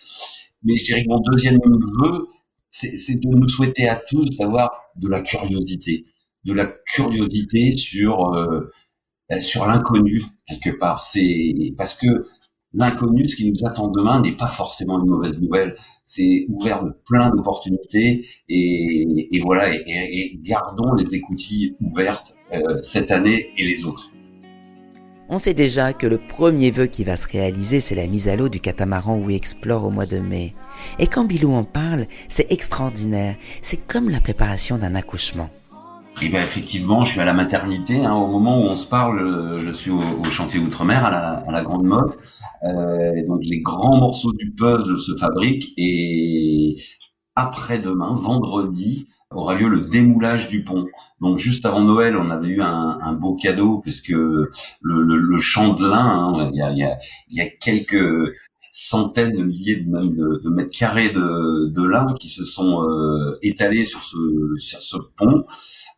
mais 0.63 0.77
je 0.77 0.85
dirais 0.85 1.03
que 1.03 1.09
mon 1.09 1.19
deuxième 1.19 1.59
vœu, 2.01 2.27
c'est 2.71 3.19
de 3.19 3.27
nous 3.27 3.47
souhaiter 3.47 3.87
à 3.87 3.95
tous 3.95 4.29
d'avoir 4.37 4.71
de 4.95 5.07
la 5.07 5.21
curiosité, 5.21 6.05
de 6.45 6.53
la 6.53 6.65
curiosité 6.65 7.71
sur 7.73 8.31
sur 9.39 9.65
l'inconnu 9.65 10.23
quelque 10.47 10.77
part. 10.77 11.03
C'est 11.03 11.73
parce 11.77 11.95
que 11.95 12.27
l'inconnu, 12.73 13.27
ce 13.27 13.35
qui 13.35 13.51
nous 13.51 13.65
attend 13.65 13.87
demain, 13.89 14.21
n'est 14.21 14.35
pas 14.35 14.47
forcément 14.47 14.99
une 15.03 15.09
mauvaise 15.09 15.39
nouvelle. 15.41 15.75
C'est 16.03 16.45
ouvert 16.49 16.83
de 16.83 16.91
plein 17.05 17.29
d'opportunités 17.29 18.25
et, 18.49 19.39
voilà. 19.43 19.73
Et, 19.73 20.39
gardons 20.43 20.93
les 20.93 21.13
écoutilles 21.15 21.75
ouvertes 21.81 22.35
euh, 22.53 22.81
cette 22.81 23.11
année 23.11 23.49
et 23.57 23.63
les 23.63 23.85
autres. 23.85 24.11
On 25.33 25.37
sait 25.37 25.53
déjà 25.53 25.93
que 25.93 26.07
le 26.07 26.17
premier 26.17 26.71
vœu 26.71 26.87
qui 26.87 27.05
va 27.05 27.15
se 27.15 27.25
réaliser, 27.25 27.79
c'est 27.79 27.95
la 27.95 28.05
mise 28.05 28.27
à 28.27 28.35
l'eau 28.35 28.49
du 28.49 28.59
catamaran 28.59 29.17
We 29.17 29.37
Explore 29.37 29.85
au 29.85 29.89
mois 29.89 30.05
de 30.05 30.19
mai. 30.19 30.53
Et 30.99 31.07
quand 31.07 31.23
Bilou 31.23 31.53
en 31.53 31.63
parle, 31.63 32.07
c'est 32.27 32.51
extraordinaire. 32.51 33.37
C'est 33.61 33.87
comme 33.87 34.09
la 34.09 34.19
préparation 34.19 34.77
d'un 34.77 34.93
accouchement. 34.93 35.49
Et 36.21 36.27
bien 36.27 36.43
effectivement, 36.43 37.05
je 37.05 37.11
suis 37.11 37.21
à 37.21 37.23
la 37.23 37.31
maternité. 37.31 38.03
Hein. 38.03 38.13
au 38.13 38.27
moment 38.27 38.59
où 38.59 38.65
on 38.65 38.75
se 38.75 38.85
parle, 38.85 39.61
je 39.65 39.71
suis 39.71 39.89
au, 39.89 40.01
chantier 40.25 40.59
Outre-mer, 40.59 41.05
à 41.05 41.49
la, 41.49 41.61
Grande 41.61 41.85
Motte. 41.85 42.19
Euh, 42.65 43.25
donc 43.25 43.39
les 43.41 43.61
grands 43.61 43.95
morceaux 43.95 44.33
du 44.33 44.51
puzzle 44.51 44.99
se 44.99 45.15
fabriquent 45.15 45.71
et 45.77 46.75
après-demain, 47.37 48.17
vendredi, 48.19 49.07
aura 49.31 49.55
lieu 49.55 49.67
le 49.67 49.81
démoulage 49.81 50.47
du 50.47 50.63
pont. 50.63 50.87
Donc 51.19 51.37
juste 51.37 51.65
avant 51.65 51.81
Noël, 51.81 52.15
on 52.17 52.29
avait 52.29 52.47
eu 52.47 52.61
un, 52.61 53.13
beau 53.13 53.35
cadeau 53.35 53.79
puisque 53.79 54.09
le, 54.09 54.51
le, 54.81 55.37
champ 55.39 55.73
de 55.73 55.87
lin, 55.87 55.97
hein, 55.97 56.49
il, 56.51 56.57
y 56.57 56.61
a, 56.61 56.71
il, 56.71 57.37
y 57.37 57.41
a, 57.41 57.49
quelques 57.49 58.33
centaines 58.73 59.35
de 59.35 59.43
milliers 59.43 59.77
de, 59.77 60.41
de, 60.43 60.49
mètres 60.49 60.77
carrés 60.77 61.09
de, 61.09 61.67
de 61.67 61.83
lin 61.83 62.13
qui 62.19 62.29
se 62.29 62.45
sont 62.45 62.83
euh, 62.83 63.37
étalés 63.41 63.85
sur 63.85 64.01
ce, 64.03 64.17
sur 64.57 64.81
ce 64.81 64.97
pont. 65.17 65.45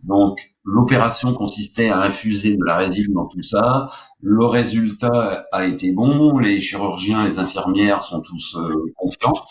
Donc 0.04 0.40
l'opération 0.66 1.34
consistait 1.34 1.90
à 1.90 2.02
infuser 2.02 2.56
de 2.56 2.64
la 2.66 2.78
résine 2.78 3.14
dans 3.14 3.28
tout 3.28 3.44
ça. 3.44 3.90
Le 4.22 4.46
résultat 4.46 5.46
a 5.52 5.66
été 5.66 5.92
bon. 5.92 6.38
Les 6.40 6.60
chirurgiens, 6.60 7.28
les 7.28 7.40
infirmières 7.40 8.04
sont 8.04 8.22
tous 8.22 8.58
euh, 8.58 8.74
confiants. 8.96 9.46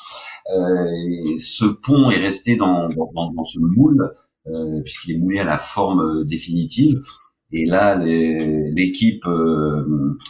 Euh, 0.53 1.39
ce 1.39 1.65
pont 1.65 2.11
est 2.11 2.19
resté 2.19 2.57
dans, 2.57 2.89
dans, 2.89 3.45
ce 3.45 3.59
moule 3.59 4.15
euh, 4.47 4.83
puisqu'il 4.83 5.17
est 5.17 5.19
moulé 5.19 5.39
à 5.39 5.45
la 5.45 5.59
forme 5.59 6.25
définitive. 6.25 7.03
Et 7.53 7.67
là, 7.67 7.97
l'équipe 7.97 9.27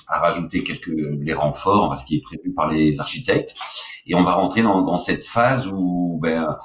a 0.09 0.19
rajouté 0.19 0.65
quelques 0.65 0.89
les 0.89 1.33
renforts, 1.33 1.97
ce 1.97 2.05
qui 2.05 2.17
est 2.17 2.21
prévu 2.21 2.53
par 2.53 2.69
les 2.71 2.99
architectes. 2.99 3.55
Et 4.07 4.17
on 4.17 4.25
va 4.25 4.35
rentrer 4.35 4.63
dans, 4.63 4.83
dans 4.83 4.99
cette 4.99 5.25
phase 5.25 5.69
où 5.69 6.19
ben, 6.21 6.59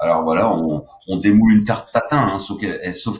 alors 0.00 0.22
voilà, 0.22 0.52
on, 0.52 0.84
on 1.08 1.16
démoule 1.18 1.52
une 1.52 1.64
tarte 1.64 1.92
tatin, 1.92 2.26
hein, 2.26 2.38
sauf 2.38 2.58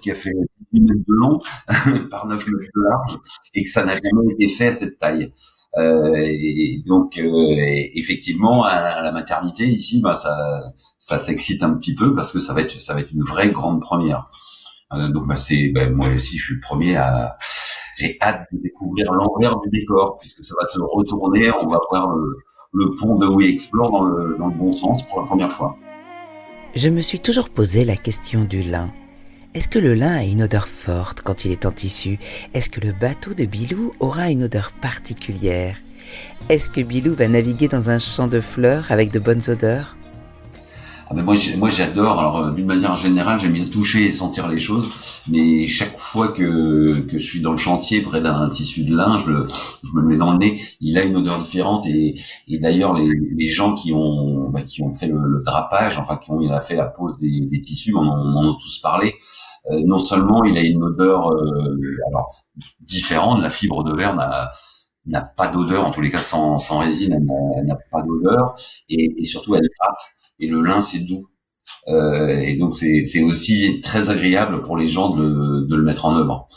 qu'elle 0.01 0.17
fait 0.17 0.33
10 0.73 0.81
mètres 0.81 1.05
de 1.07 1.15
long 1.15 1.39
par 2.11 2.27
9 2.27 2.39
mètres 2.47 2.73
de 2.75 2.83
large 2.83 3.19
et 3.55 3.65
que 3.65 3.69
ça 3.69 3.85
n'a 3.85 3.95
jamais 3.97 4.33
été 4.33 4.49
fait 4.49 4.69
à 4.69 4.73
cette 4.73 4.99
taille. 4.99 5.33
Euh, 5.77 6.17
et 6.17 6.83
donc 6.85 7.17
euh, 7.17 7.55
effectivement 7.95 8.65
à, 8.65 9.03
la 9.03 9.13
maternité 9.13 9.67
ici, 9.67 10.01
bah, 10.01 10.17
ça, 10.17 10.73
ça 10.99 11.19
s'excite 11.19 11.63
un 11.63 11.75
petit 11.75 11.95
peu 11.95 12.15
parce 12.15 12.33
que 12.33 12.41
ça 12.41 12.53
va 12.55 12.63
être 12.63 12.81
ça 12.81 12.95
va 12.95 13.01
être 13.01 13.13
une 13.13 13.23
vraie 13.23 13.51
grande 13.51 13.81
première. 13.81 14.31
Euh, 14.93 15.09
donc 15.09 15.29
bah, 15.29 15.37
c'est 15.37 15.69
bah, 15.69 15.89
moi 15.89 16.09
aussi 16.09 16.39
je 16.39 16.45
suis 16.45 16.55
le 16.55 16.61
premier 16.61 16.97
à 16.97 17.37
j'ai 17.99 18.17
hâte 18.21 18.47
de 18.53 18.59
découvrir 18.63 19.13
l'envers 19.13 19.61
du 19.61 19.69
décor 19.71 20.19
puisque 20.19 20.43
ça 20.43 20.55
va 20.61 20.67
se 20.67 20.81
retourner, 20.81 21.51
on 21.51 21.69
va 21.69 21.79
voir 21.91 22.09
le, 22.17 22.39
le 22.73 22.97
pont 22.97 23.17
de 23.19 23.27
We 23.27 23.49
Explore 23.49 23.91
dans 23.91 24.03
le, 24.03 24.37
dans 24.39 24.49
le 24.49 24.55
bon 24.55 24.73
sens 24.73 25.03
pour 25.05 25.21
la 25.21 25.27
première 25.27 25.53
fois. 25.53 25.77
Je 26.75 26.89
me 26.89 27.01
suis 27.01 27.21
toujours 27.21 27.51
posé 27.51 27.85
la 27.85 27.97
question 27.97 28.45
du 28.45 28.63
lin. 28.63 28.91
Est-ce 29.53 29.69
que 29.69 29.81
le 29.81 29.95
lin 29.95 30.15
a 30.15 30.23
une 30.23 30.45
odeur 30.45 30.69
forte 30.69 31.23
quand 31.23 31.45
il 31.45 31.51
est 31.51 31.67
en 31.67 31.73
tissu? 31.73 32.21
Est-ce 32.55 32.71
que 32.71 32.81
le 32.81 32.93
bateau 32.93 33.35
de 33.35 33.47
Bilou 33.47 33.93
aura 33.99 34.31
une 34.31 34.45
odeur 34.45 34.71
particulière? 34.81 35.77
Est-ce 36.49 36.71
que 36.71 36.81
Bilou 36.81 37.15
va 37.15 37.27
naviguer 37.27 37.67
dans 37.67 37.91
un 37.91 37.99
champ 37.99 38.29
de 38.29 38.39
fleurs 38.39 38.93
avec 38.93 39.11
de 39.11 39.19
bonnes 39.19 39.43
odeurs? 39.49 39.97
Ah 41.09 41.15
ben 41.15 41.25
moi, 41.25 41.69
j'adore. 41.69 42.21
Alors 42.21 42.37
euh, 42.37 42.51
d'une 42.53 42.67
manière 42.67 42.97
générale, 42.97 43.41
j'aime 43.41 43.55
bien 43.55 43.65
toucher 43.65 44.07
et 44.07 44.13
sentir 44.13 44.47
les 44.47 44.61
choses, 44.61 44.89
mais 45.27 45.67
chaque 45.67 45.99
fois 45.99 46.29
que, 46.29 47.05
je 47.13 47.19
suis 47.19 47.41
dans 47.41 47.51
le 47.51 47.59
chantier 47.59 48.03
près 48.03 48.21
d'un 48.21 48.49
tissu 48.51 48.85
de 48.85 48.95
lin, 48.95 49.21
je, 49.27 49.33
me 49.33 50.01
le 50.01 50.07
mets 50.07 50.17
dans 50.17 50.31
le 50.31 50.39
nez. 50.39 50.63
Il 50.81 50.97
a 50.97 51.03
une 51.03 51.17
odeur 51.17 51.43
différente 51.43 51.85
et, 51.89 52.15
d'ailleurs 52.49 52.95
les, 52.95 53.49
gens 53.49 53.75
qui 53.75 53.93
ont 53.93 54.49
bah, 54.51 54.61
fait 54.97 55.09
le, 55.09 55.43
drapage, 55.45 55.99
enfin 55.99 56.21
qui 56.25 56.31
ont 56.31 56.41
fait 56.61 56.77
la 56.77 56.87
pose 56.87 57.19
des, 57.19 57.41
des 57.41 57.61
tissus, 57.61 57.93
on 57.97 58.03
en, 58.03 58.17
on 58.17 58.37
en 58.37 58.53
a 58.53 58.57
tous 58.63 58.79
parlé. 58.79 59.17
Euh, 59.67 59.81
non 59.85 59.99
seulement 59.99 60.45
il 60.45 60.57
a 60.59 60.63
une 60.63 60.83
odeur 60.83 61.31
euh, 61.33 61.77
alors 62.09 62.45
différente, 62.81 63.43
la 63.43 63.51
fibre 63.51 63.85
de 63.85 63.95
verre 63.95 64.15
n'a 64.17 64.53
n'a 65.07 65.23
pas 65.23 65.49
d'odeur, 65.49 65.87
en 65.87 65.91
tous 65.93 66.03
les 66.03 66.11
cas 66.11 66.19
sans, 66.21 66.59
sans 66.59 66.79
résine, 66.81 67.15
elle 67.59 67.67
n'a 67.67 67.77
pas 67.91 68.03
d'odeur, 68.03 68.55
et, 68.91 69.15
et 69.21 69.25
surtout 69.25 69.55
elle 69.57 69.69
gratte 69.81 70.03
et 70.39 70.47
le 70.47 70.63
lin 70.63 70.81
c'est 70.83 71.01
doux. 71.01 71.27
Euh, 71.89 72.29
et 72.41 72.57
donc 72.57 72.77
c'est 72.77 73.23
aussi 73.23 73.81
très 73.83 74.11
agréable 74.11 74.63
pour 74.63 74.77
les 74.77 74.89
gens 74.89 75.11
de, 75.11 75.67
de 75.69 75.77
le 75.77 75.83
mettre 75.83 76.07
en 76.07 76.17
œuvre. 76.17 76.49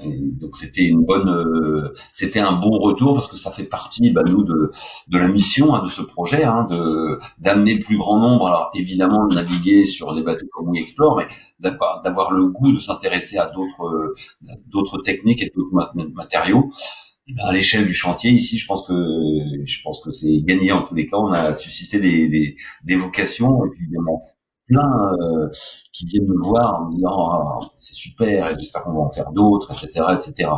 Donc 0.00 0.56
c'était 0.56 0.82
une 0.84 1.04
bonne, 1.04 1.28
euh, 1.28 1.94
c'était 2.12 2.40
un 2.40 2.52
bon 2.52 2.70
retour 2.78 3.14
parce 3.14 3.28
que 3.28 3.36
ça 3.36 3.52
fait 3.52 3.64
partie, 3.64 4.10
bah, 4.10 4.22
nous, 4.26 4.42
de, 4.42 4.70
de 5.08 5.18
la 5.18 5.28
mission 5.28 5.74
hein, 5.74 5.84
de 5.84 5.88
ce 5.90 6.02
projet, 6.02 6.42
hein, 6.42 6.66
de 6.68 7.20
d'amener 7.38 7.74
le 7.74 7.80
plus 7.80 7.96
grand 7.98 8.18
nombre. 8.18 8.48
Alors 8.48 8.70
évidemment 8.74 9.26
de 9.28 9.34
naviguer 9.36 9.86
sur 9.86 10.14
des 10.16 10.22
bateaux 10.22 10.46
comme 10.52 10.70
We 10.70 10.80
Explore, 10.82 11.16
mais 11.18 11.28
d'avoir 11.60 12.32
le 12.32 12.46
goût 12.46 12.72
de 12.72 12.80
s'intéresser 12.80 13.38
à 13.38 13.46
d'autres 13.46 14.14
d'autres 14.66 14.98
techniques 15.02 15.42
et 15.42 15.52
d'autres 15.54 15.94
matériaux. 16.14 16.72
Eh 17.28 17.34
ben, 17.34 17.44
à 17.46 17.52
l'échelle 17.52 17.86
du 17.86 17.94
chantier 17.94 18.32
ici, 18.32 18.58
je 18.58 18.66
pense 18.66 18.86
que 18.86 18.94
je 19.64 19.82
pense 19.82 20.00
que 20.04 20.10
c'est 20.10 20.40
gagné 20.42 20.72
en 20.72 20.82
tous 20.82 20.94
les 20.94 21.06
cas. 21.06 21.16
On 21.18 21.32
a 21.32 21.54
suscité 21.54 22.00
des, 22.00 22.28
des, 22.28 22.56
des 22.84 22.96
vocations 22.96 23.64
et 23.66 23.70
puis 23.70 23.86
a 23.96 24.00
plein 24.66 25.14
euh, 25.20 25.48
qui 25.92 26.06
viennent 26.06 26.26
me 26.26 26.38
voir 26.42 26.80
en 26.80 26.86
me 26.86 26.94
disant 26.94 27.30
ah, 27.30 27.58
c'est 27.76 27.94
super 27.94 28.50
et 28.50 28.54
j'espère 28.58 28.84
qu'on 28.84 28.92
va 28.92 29.00
en 29.00 29.10
faire 29.10 29.30
d'autres, 29.32 29.72
etc., 29.72 30.04
etc. 30.14 30.50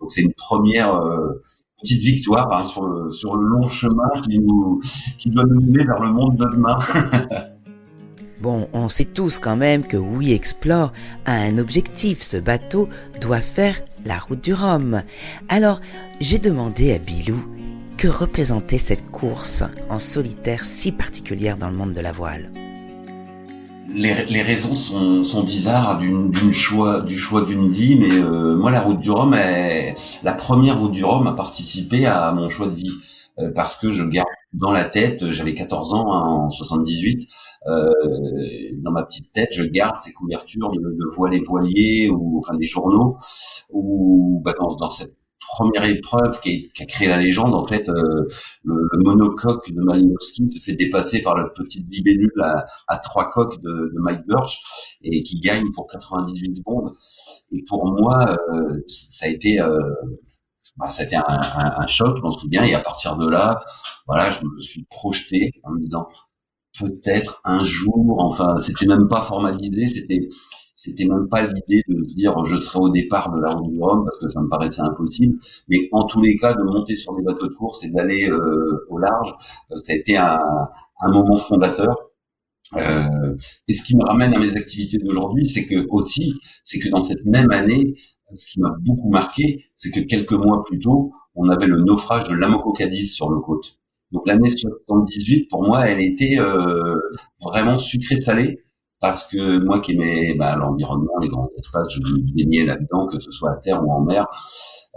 Donc 0.00 0.12
c'est 0.12 0.22
une 0.22 0.34
première 0.34 0.94
euh, 0.94 1.42
petite 1.80 2.00
victoire 2.00 2.52
hein, 2.52 2.64
sur 2.64 2.84
le 2.84 3.10
sur 3.10 3.36
le 3.36 3.46
long 3.46 3.68
chemin 3.68 4.08
qui 4.22 4.38
nous 4.38 4.80
qui 5.18 5.30
doit 5.30 5.44
nous 5.44 5.60
mener 5.60 5.84
vers 5.84 6.00
le 6.00 6.12
monde 6.12 6.36
de 6.36 6.46
demain. 6.46 6.78
Bon, 8.42 8.68
on 8.72 8.88
sait 8.88 9.04
tous 9.04 9.38
quand 9.38 9.54
même 9.54 9.86
que 9.86 9.96
We 9.96 10.32
Explore 10.32 10.92
a 11.26 11.32
un 11.32 11.58
objectif. 11.58 12.22
Ce 12.22 12.36
bateau 12.36 12.88
doit 13.20 13.38
faire 13.38 13.76
la 14.04 14.18
route 14.18 14.42
du 14.42 14.52
Rhum. 14.52 15.02
Alors, 15.48 15.80
j'ai 16.18 16.40
demandé 16.40 16.92
à 16.92 16.98
Bilou 16.98 17.36
que 17.96 18.08
représentait 18.08 18.78
cette 18.78 19.12
course 19.12 19.62
en 19.88 20.00
solitaire 20.00 20.64
si 20.64 20.90
particulière 20.90 21.56
dans 21.56 21.68
le 21.70 21.76
monde 21.76 21.92
de 21.92 22.00
la 22.00 22.10
voile? 22.10 22.50
Les, 23.88 24.42
raisons 24.42 24.74
sont, 24.74 25.44
bizarres 25.44 25.98
d'une 25.98 26.52
choix, 26.52 27.02
du 27.02 27.18
choix 27.18 27.44
d'une 27.44 27.70
vie, 27.70 27.96
mais 27.96 28.10
euh, 28.10 28.56
moi 28.56 28.70
la 28.70 28.80
route 28.80 29.00
du 29.00 29.10
Rhum, 29.10 29.34
est, 29.34 29.96
la 30.22 30.32
première 30.32 30.80
route 30.80 30.92
du 30.92 31.04
Rhum 31.04 31.26
a 31.26 31.32
participé 31.32 32.06
à 32.06 32.32
mon 32.32 32.48
choix 32.48 32.66
de 32.66 32.74
vie. 32.74 32.92
Euh, 33.38 33.50
parce 33.54 33.76
que 33.76 33.92
je 33.92 34.04
garde 34.04 34.28
dans 34.52 34.70
la 34.72 34.84
tête, 34.84 35.30
j'avais 35.30 35.54
14 35.54 35.94
ans 35.94 36.12
hein, 36.12 36.20
en 36.46 36.50
78, 36.50 37.28
euh, 37.66 37.90
dans 38.82 38.92
ma 38.92 39.04
petite 39.04 39.32
tête, 39.32 39.48
je 39.52 39.62
garde 39.62 39.98
ces 39.98 40.12
couvertures 40.12 40.70
de, 40.70 40.80
de 40.80 41.14
voiles 41.14 41.34
et 41.34 41.40
voiliers 41.40 42.10
ou 42.10 42.38
enfin 42.38 42.56
des 42.56 42.66
journaux 42.66 43.16
ou 43.70 44.42
bah, 44.44 44.52
dans, 44.58 44.74
dans, 44.74 44.90
cette 44.90 45.16
première 45.48 45.84
épreuve 45.84 46.40
qui, 46.40 46.70
qui, 46.74 46.82
a 46.82 46.86
créé 46.86 47.08
la 47.08 47.18
légende, 47.18 47.54
en 47.54 47.66
fait, 47.66 47.88
euh, 47.88 48.26
le, 48.64 48.74
le, 48.92 48.98
monocoque 49.02 49.70
de 49.72 49.80
Malinowski 49.82 50.50
se 50.52 50.60
fait 50.62 50.74
dépasser 50.74 51.22
par 51.22 51.36
la 51.36 51.48
petite 51.48 51.86
libellule 51.90 52.32
à, 52.42 52.66
à 52.88 52.98
trois 52.98 53.30
coques 53.30 53.60
de, 53.62 53.70
de, 53.94 54.00
Mike 54.00 54.26
Birch 54.26 54.60
et 55.02 55.22
qui 55.22 55.40
gagne 55.40 55.70
pour 55.72 55.86
98 55.88 56.56
secondes. 56.56 56.92
Et 57.52 57.62
pour 57.68 57.86
moi, 57.86 58.36
euh, 58.52 58.80
ça 58.88 59.26
a 59.26 59.28
été 59.28 59.60
euh, 59.60 59.78
bah, 60.76 60.90
c'était 60.90 61.16
un, 61.16 61.24
un, 61.28 61.74
un, 61.82 61.86
choc, 61.86 62.16
je 62.16 62.22
m'en 62.22 62.32
souviens, 62.32 62.64
et 62.64 62.74
à 62.74 62.80
partir 62.80 63.16
de 63.16 63.28
là, 63.28 63.62
voilà, 64.06 64.30
je 64.30 64.44
me 64.44 64.60
suis 64.60 64.84
projeté 64.84 65.52
en 65.64 65.72
me 65.72 65.80
disant 65.80 66.08
peut-être 66.78 67.40
un 67.44 67.62
jour, 67.64 68.16
enfin, 68.18 68.58
c'était 68.60 68.86
même 68.86 69.08
pas 69.08 69.22
formalisé, 69.22 69.88
c'était 69.88 70.28
c'était 70.84 71.04
même 71.04 71.28
pas 71.28 71.42
l'idée 71.46 71.82
de 71.88 72.02
dire 72.04 72.44
je 72.44 72.56
serai 72.56 72.80
au 72.80 72.88
départ 72.88 73.32
de 73.32 73.40
la 73.40 73.50
route 73.50 73.70
du 73.72 73.80
Rhum 73.80 74.04
parce 74.04 74.18
que 74.18 74.28
ça 74.28 74.40
me 74.40 74.48
paraissait 74.48 74.82
impossible, 74.82 75.38
mais 75.68 75.88
en 75.92 76.04
tous 76.06 76.20
les 76.20 76.36
cas 76.36 76.54
de 76.54 76.62
monter 76.64 76.96
sur 76.96 77.14
des 77.16 77.22
bateaux 77.22 77.46
de 77.48 77.54
course 77.54 77.84
et 77.84 77.88
d'aller 77.88 78.28
euh, 78.28 78.84
au 78.88 78.98
large, 78.98 79.32
euh, 79.70 79.76
ça 79.78 79.92
a 79.92 79.96
été 79.96 80.16
un, 80.16 80.38
un 81.02 81.10
moment 81.12 81.36
fondateur. 81.36 81.94
Euh, 82.76 83.36
et 83.68 83.74
ce 83.74 83.84
qui 83.84 83.96
me 83.96 84.04
ramène 84.04 84.34
à 84.34 84.38
mes 84.40 84.56
activités 84.56 84.98
d'aujourd'hui, 84.98 85.46
c'est 85.48 85.66
que 85.66 85.86
aussi, 85.90 86.34
c'est 86.64 86.78
que 86.78 86.88
dans 86.88 87.00
cette 87.02 87.24
même 87.26 87.50
année, 87.52 87.94
ce 88.34 88.46
qui 88.46 88.60
m'a 88.60 88.74
beaucoup 88.80 89.10
marqué, 89.10 89.66
c'est 89.76 89.90
que 89.90 90.00
quelques 90.00 90.32
mois 90.32 90.64
plus 90.64 90.80
tôt, 90.80 91.12
on 91.34 91.48
avait 91.48 91.66
le 91.66 91.80
naufrage 91.80 92.28
de 92.28 92.34
l'Amoco 92.34 92.72
Cadiz 92.72 93.12
sur 93.14 93.30
nos 93.30 93.40
côtes. 93.40 93.78
Donc 94.10 94.26
l'année 94.26 94.50
78, 94.50 95.48
pour 95.48 95.62
moi, 95.64 95.86
elle 95.86 96.00
était 96.00 96.38
euh, 96.40 96.98
vraiment 97.40 97.78
sucrée-salée 97.78 98.62
parce 99.02 99.26
que 99.26 99.58
moi 99.58 99.80
qui 99.80 99.92
aimais 99.92 100.34
bah, 100.38 100.56
l'environnement, 100.56 101.18
les 101.20 101.28
grands 101.28 101.50
espaces, 101.58 101.88
je 101.92 102.00
baignais 102.34 102.64
là-dedans, 102.64 103.08
que 103.08 103.20
ce 103.20 103.30
soit 103.30 103.50
à 103.50 103.56
terre 103.56 103.84
ou 103.84 103.92
en 103.92 104.00
mer. 104.00 104.26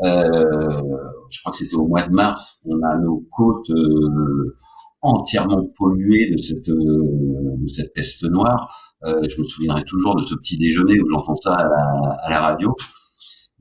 Euh, 0.04 0.82
je 1.30 1.40
crois 1.42 1.52
que 1.52 1.58
c'était 1.58 1.76
au 1.76 1.88
mois 1.88 2.04
de 2.04 2.12
mars, 2.12 2.62
on 2.66 2.82
a 2.84 2.98
nos 2.98 3.26
côtes 3.36 3.70
euh, 3.72 4.58
entièrement 5.02 5.68
polluées 5.78 6.32
de 6.32 6.42
cette 6.42 6.70
de 6.70 7.68
cette 7.68 7.94
peste 7.94 8.24
noire. 8.24 8.70
je 9.04 9.42
me 9.42 9.46
souviendrai 9.46 9.84
toujours 9.84 10.16
de 10.16 10.24
ce 10.24 10.36
petit 10.36 10.58
déjeuner 10.58 11.02
où 11.02 11.10
j'entends 11.10 11.36
ça 11.36 11.56
à 11.56 12.30
la, 12.30 12.42
radio. 12.42 12.76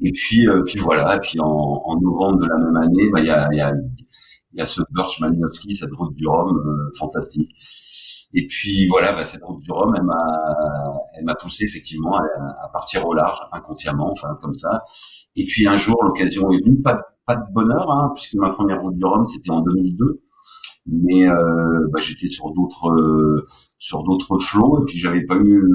Et 0.02 0.12
puis, 0.12 0.48
euh, 0.48 0.62
puis 0.64 0.78
voilà. 0.78 1.16
Et 1.16 1.20
puis 1.20 1.40
en, 1.40 1.46
en, 1.46 2.00
novembre 2.00 2.38
de 2.40 2.46
la 2.46 2.58
même 2.58 2.76
année, 2.76 3.10
bah, 3.10 3.20
il 3.20 3.26
y, 3.26 3.30
a, 3.30 3.48
y, 3.52 3.60
a, 3.60 3.72
y, 4.54 4.60
a, 4.60 4.66
ce 4.66 4.82
Birch 4.90 5.20
Malinowski, 5.20 5.76
cette 5.76 5.92
route 5.92 6.14
du 6.14 6.26
Rhum 6.26 6.56
euh, 6.56 6.90
fantastique. 6.98 7.50
Et 8.34 8.46
puis 8.46 8.86
voilà, 8.88 9.12
bah, 9.14 9.24
cette 9.24 9.42
route 9.44 9.60
du 9.60 9.70
Rhum, 9.70 9.94
elle 9.96 10.02
m'a, 10.02 11.00
elle 11.14 11.24
m'a 11.24 11.34
poussé 11.36 11.64
effectivement 11.64 12.16
à, 12.16 12.68
partir 12.72 13.06
au 13.06 13.14
large, 13.14 13.38
inconsciemment, 13.52 14.10
enfin 14.12 14.36
comme 14.42 14.54
ça. 14.54 14.84
Et 15.36 15.44
puis 15.44 15.66
un 15.68 15.78
jour, 15.78 16.02
l'occasion 16.04 16.50
est 16.50 16.58
venue, 16.64 16.82
pas, 16.82 17.00
pas 17.26 17.36
de 17.36 17.52
bonheur, 17.52 17.90
hein, 17.90 18.12
puisque 18.14 18.34
ma 18.34 18.50
première 18.50 18.82
route 18.82 18.96
du 18.96 19.04
Rhum, 19.04 19.26
c'était 19.26 19.50
en 19.50 19.60
2002 19.60 20.20
mais 20.86 21.26
euh, 21.28 21.88
bah, 21.92 22.00
j'étais 22.02 22.28
sur 22.28 22.50
d'autres 22.52 23.46
sur 23.78 24.02
d'autres 24.02 24.38
flots 24.38 24.82
et 24.82 24.84
puis 24.84 24.98
j'avais 24.98 25.24
pas 25.24 25.36
eu 25.36 25.66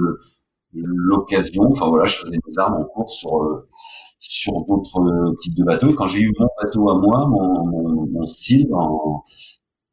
l'occasion 0.74 1.64
enfin 1.72 1.88
voilà 1.88 2.06
je 2.06 2.18
faisais 2.18 2.38
mes 2.46 2.58
armes 2.60 2.76
en 2.76 2.84
course 2.84 3.16
sur 3.16 3.64
sur 4.20 4.66
d'autres 4.66 5.36
types 5.42 5.56
de 5.56 5.64
bateaux. 5.64 5.90
Et 5.90 5.96
quand 5.96 6.08
j'ai 6.08 6.22
eu 6.22 6.32
mon 6.38 6.48
bateau 6.62 6.90
à 6.90 7.00
moi, 7.00 7.26
mon, 7.28 7.66
mon, 7.66 8.08
mon 8.08 8.26
style 8.26 8.68
en, 8.74 9.24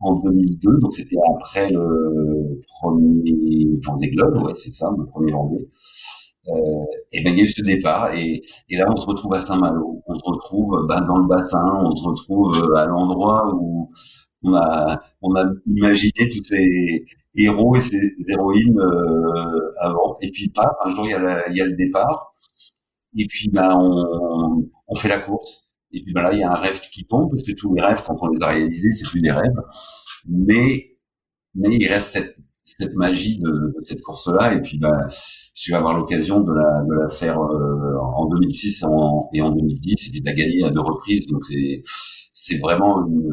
en 0.01 0.17
2002, 0.17 0.79
donc 0.81 0.95
c'était 0.95 1.17
après 1.37 1.71
le 1.71 2.61
premier 2.81 3.67
Vendée 3.87 4.11
Globe, 4.11 4.43
ouais, 4.45 4.55
c'est 4.55 4.73
ça, 4.73 4.91
mon 4.91 5.07
premier 5.07 5.33
Vendée. 5.33 5.69
Euh, 6.49 6.85
et 7.13 7.23
ben 7.25 7.33
il 7.35 7.39
y 7.39 7.43
a 7.43 7.45
eu 7.45 7.49
ce 7.49 7.63
départ 7.63 8.15
et, 8.15 8.41
et 8.69 8.77
là 8.77 8.87
on 8.89 8.97
se 8.97 9.07
retrouve 9.07 9.35
à 9.35 9.41
Saint-Malo, 9.41 10.03
on 10.07 10.15
se 10.17 10.25
retrouve 10.25 10.87
ben, 10.89 11.01
dans 11.03 11.19
le 11.19 11.27
bassin, 11.27 11.81
on 11.85 11.95
se 11.97 12.05
retrouve 12.09 12.57
euh, 12.57 12.77
à 12.77 12.87
l'endroit 12.87 13.53
où 13.57 13.91
on 14.45 14.55
a 14.55 15.01
on 15.23 15.35
a 15.37 15.45
imaginé 15.67 16.29
tous 16.31 16.45
ces 16.45 17.05
héros 17.37 17.77
et 17.77 17.83
ces 17.83 18.01
héroïnes 18.29 18.79
euh, 18.79 19.73
avant 19.81 20.19
et 20.23 20.31
puis 20.31 20.49
pas 20.51 20.71
un 20.85 20.91
jour 20.91 21.07
il 21.07 21.13
y 21.13 21.15
a, 21.15 21.51
y 21.53 21.61
a 21.61 21.67
le 21.67 21.77
départ 21.77 22.35
et 23.17 23.27
puis 23.27 23.49
ben 23.51 23.77
on, 23.77 24.69
on 24.89 24.95
fait 24.97 25.09
la 25.09 25.21
course. 25.21 25.66
Et 25.93 26.03
puis 26.03 26.13
ben 26.13 26.23
là 26.23 26.33
il 26.33 26.41
y 26.41 26.43
a 26.45 26.53
un 26.53 26.57
rêve 26.57 26.81
qui 26.93 27.07
tombe 27.07 27.31
parce 27.31 27.43
que 27.43 27.53
tous 27.53 27.75
les 27.75 27.83
rêves 27.83 28.03
quand 28.07 28.17
on 28.23 28.29
les 28.29 28.43
a 28.43 28.49
réalisés 28.49 28.91
c'est 28.93 29.07
plus 29.09 29.21
des 29.21 29.31
rêves, 29.33 29.55
mais 30.29 30.97
mais 31.55 31.77
il 31.77 31.89
reste 31.89 32.11
cette, 32.13 32.37
cette 32.65 32.95
magie 32.95 33.39
de, 33.41 33.51
de 33.51 33.77
cette 33.87 34.03
course-là. 34.03 34.55
Et 34.55 34.61
puis 34.63 34.79
ben 34.79 35.09
je 35.55 35.73
vais 35.73 35.79
avoir 35.79 35.97
l'occasion 35.97 36.41
de 36.41 36.53
la, 36.53 36.83
de 36.89 36.95
la 36.95 37.11
faire 37.11 37.41
euh, 37.41 37.99
en 38.17 38.27
2006 38.29 38.85
en, 38.85 39.31
et 39.35 39.43
en 39.43 39.51
2010 39.53 40.09
et 40.09 40.11
puis 40.11 40.21
de 40.21 40.27
la 40.27 40.35
gagner 40.35 40.65
à 40.65 40.71
deux 40.71 40.81
reprises. 40.83 41.27
Donc 41.29 41.45
c'est 41.47 41.83
c'est 42.33 42.59
vraiment 42.59 43.07
une 43.07 43.31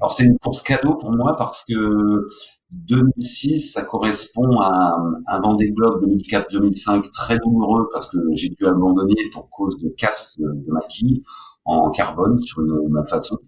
alors 0.00 0.12
c'est 0.12 0.24
une 0.24 0.38
course 0.38 0.62
cadeau 0.62 0.94
pour 0.96 1.12
moi 1.12 1.36
parce 1.36 1.64
que 1.64 2.28
2006, 2.74 3.72
ça 3.72 3.82
correspond 3.82 4.60
à 4.60 4.96
un 5.28 5.40
Vendée 5.40 5.70
Globe 5.70 6.04
2004-2005 6.04 7.10
très 7.12 7.38
douloureux 7.38 7.88
parce 7.92 8.08
que 8.08 8.18
j'ai 8.34 8.50
dû 8.50 8.66
abandonner 8.66 9.14
pour 9.32 9.48
cause 9.50 9.78
de 9.78 9.88
casse 9.90 10.36
de, 10.38 10.46
de 10.52 10.72
ma 10.72 10.80
quille 10.88 11.22
en 11.64 11.90
carbone 11.90 12.40
sur 12.42 12.60
une, 12.62 12.88
ma 12.88 13.04
façon. 13.06 13.38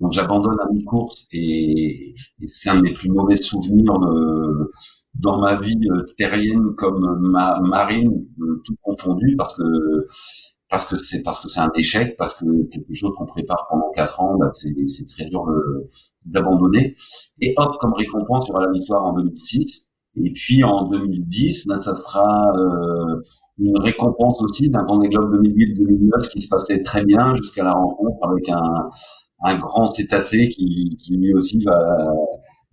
Donc 0.00 0.12
j'abandonne 0.12 0.58
à 0.60 0.68
mi-course 0.72 1.26
et, 1.32 2.14
et 2.40 2.48
c'est 2.48 2.70
un 2.70 2.80
des 2.82 2.92
plus 2.92 3.10
mauvais 3.10 3.36
souvenirs 3.36 3.98
de, 3.98 4.70
dans 5.14 5.38
ma 5.38 5.56
vie 5.60 5.78
terrienne 6.16 6.74
comme 6.76 7.18
ma 7.20 7.60
marine, 7.60 8.26
tout 8.64 8.76
confondu, 8.82 9.34
parce 9.36 9.56
que 9.56 10.06
parce 10.70 10.86
que 10.86 10.96
c'est 10.98 11.22
parce 11.22 11.40
que 11.42 11.48
c'est 11.48 11.60
un 11.60 11.70
échec, 11.76 12.16
parce 12.16 12.34
que 12.34 12.44
quelque 12.70 12.94
chose 12.94 13.12
qu'on 13.16 13.26
prépare 13.26 13.66
pendant 13.70 13.90
quatre 13.92 14.20
ans, 14.20 14.36
bah, 14.38 14.50
c'est 14.52 14.72
très 15.06 15.26
dur 15.26 15.46
d'abandonner. 16.24 16.96
Et 17.40 17.54
hop, 17.56 17.76
comme 17.80 17.94
récompense, 17.94 18.44
il 18.46 18.50
y 18.50 18.52
aura 18.52 18.66
la 18.66 18.72
victoire 18.72 19.04
en 19.04 19.14
2006. 19.14 19.88
Et 20.16 20.32
puis 20.32 20.64
en 20.64 20.88
2010, 20.88 21.66
bah, 21.66 21.80
ça 21.80 21.94
sera 21.94 22.52
euh, 22.56 23.22
une 23.58 23.78
récompense 23.78 24.42
aussi 24.42 24.68
d'un 24.68 24.84
Vendée 24.84 25.08
Globe 25.08 25.42
2008-2009 25.42 26.28
qui 26.30 26.42
se 26.42 26.48
passait 26.48 26.82
très 26.82 27.04
bien 27.04 27.34
jusqu'à 27.34 27.64
la 27.64 27.72
rencontre 27.72 28.18
avec 28.28 28.48
un, 28.50 28.90
un 29.44 29.58
grand 29.58 29.86
cétacé 29.86 30.48
qui, 30.50 30.96
qui 31.00 31.16
lui 31.16 31.34
aussi 31.34 31.62
va 31.64 32.12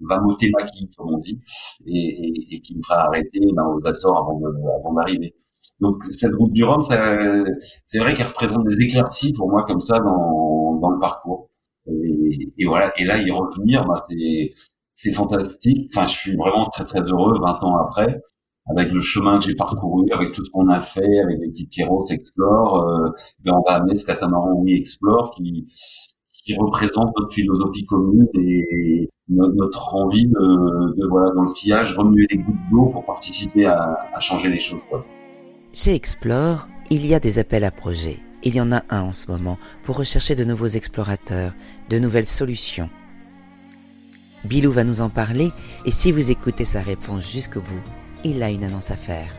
va 0.02 0.20
m'ôter 0.20 0.52
ma 0.52 0.66
quille, 0.68 0.90
comme 0.98 1.14
on 1.14 1.18
dit, 1.20 1.40
et, 1.86 1.94
et, 1.98 2.56
et 2.56 2.62
qui 2.62 2.76
me 2.76 2.82
fera 2.84 3.08
arrêter 3.08 3.40
ben, 3.54 3.64
aux 3.66 3.88
Açores 3.88 4.18
avant 4.18 4.94
d'arriver. 4.94 5.34
Donc 5.82 6.04
cette 6.06 6.34
route 6.36 6.54
du 6.54 6.64
Rhum, 6.64 6.84
c'est 6.84 8.00
vrai 8.00 8.16
qu'elle 8.16 8.28
représente 8.28 8.66
des 8.66 8.84
éclaircies 8.86 9.34
pour 9.34 9.50
moi 9.50 9.64
comme 9.64 9.82
ça 9.82 10.00
dans, 10.00 10.76
dans 10.80 10.90
le 10.90 11.00
parcours. 11.00 11.50
Et, 11.88 12.54
et, 12.58 12.66
voilà. 12.66 12.94
Et 13.00 13.06
là, 13.06 13.18
y 13.22 13.32
revenir, 13.32 13.86
bah, 13.86 14.04
c'est 14.94 15.14
fantastique. 15.14 15.92
Enfin, 15.94 16.08
je 16.08 16.14
suis 16.14 16.36
vraiment 16.36 16.66
très 16.70 16.86
très 16.86 17.02
heureux 17.02 17.40
20 17.40 17.64
ans 17.64 17.78
après, 17.78 18.22
avec 18.68 18.92
le 18.92 19.02
chemin 19.02 19.40
que 19.40 19.46
j'ai 19.46 19.56
parcouru, 19.56 20.06
avec 20.12 20.34
tout 20.34 20.46
ce 20.46 20.50
qu'on 20.52 20.70
a 20.70 20.82
fait, 20.82 21.20
avec 21.20 21.40
l'équipe 21.40 21.70
Pierrot 21.70 22.06
Explore. 22.10 22.78
Euh, 22.84 23.10
ben 23.44 23.54
on 23.56 23.70
va 23.70 23.78
amener 23.78 23.98
ce 23.98 24.06
catamaran 24.06 24.54
Oui 24.56 24.74
Explore 24.76 25.32
qui 25.36 25.68
qui 26.46 26.56
représente 26.56 27.12
notre 27.18 27.34
philosophie 27.34 27.86
commune 27.86 28.28
et 28.36 29.10
notre, 29.30 29.96
envie 29.96 30.28
de, 30.28 30.96
de, 30.96 31.08
voilà 31.08 31.32
dans 31.32 31.42
le 31.42 31.48
sillage 31.48 31.98
remuer 31.98 32.28
les 32.30 32.38
gouttes 32.38 32.70
d'eau 32.72 32.90
pour 32.90 33.04
participer 33.04 33.66
à, 33.66 33.98
à 34.14 34.20
changer 34.20 34.50
les 34.50 34.60
choses. 34.60 34.82
Quoi. 34.88 35.02
Chez 35.78 35.94
Explore, 35.94 36.70
il 36.90 37.06
y 37.06 37.14
a 37.14 37.20
des 37.20 37.38
appels 37.38 37.66
à 37.66 37.70
projets. 37.70 38.20
Il 38.44 38.56
y 38.56 38.62
en 38.62 38.72
a 38.72 38.84
un 38.90 39.02
en 39.02 39.12
ce 39.12 39.30
moment 39.30 39.60
pour 39.84 39.98
rechercher 39.98 40.34
de 40.34 40.46
nouveaux 40.46 40.68
explorateurs, 40.68 41.52
de 41.90 42.00
nouvelles 42.00 42.28
solutions. 42.28 42.90
Bilou 44.46 44.72
va 44.72 44.86
nous 44.86 45.02
en 45.02 45.10
parler 45.10 45.52
et 45.86 45.92
si 45.92 46.14
vous 46.14 46.32
écoutez 46.32 46.64
sa 46.64 46.82
réponse 46.82 47.30
jusqu'au 47.30 47.60
bout, 47.60 47.84
il 48.24 48.42
a 48.42 48.52
une 48.52 48.64
annonce 48.64 48.90
à 48.90 48.96
faire. 48.96 49.34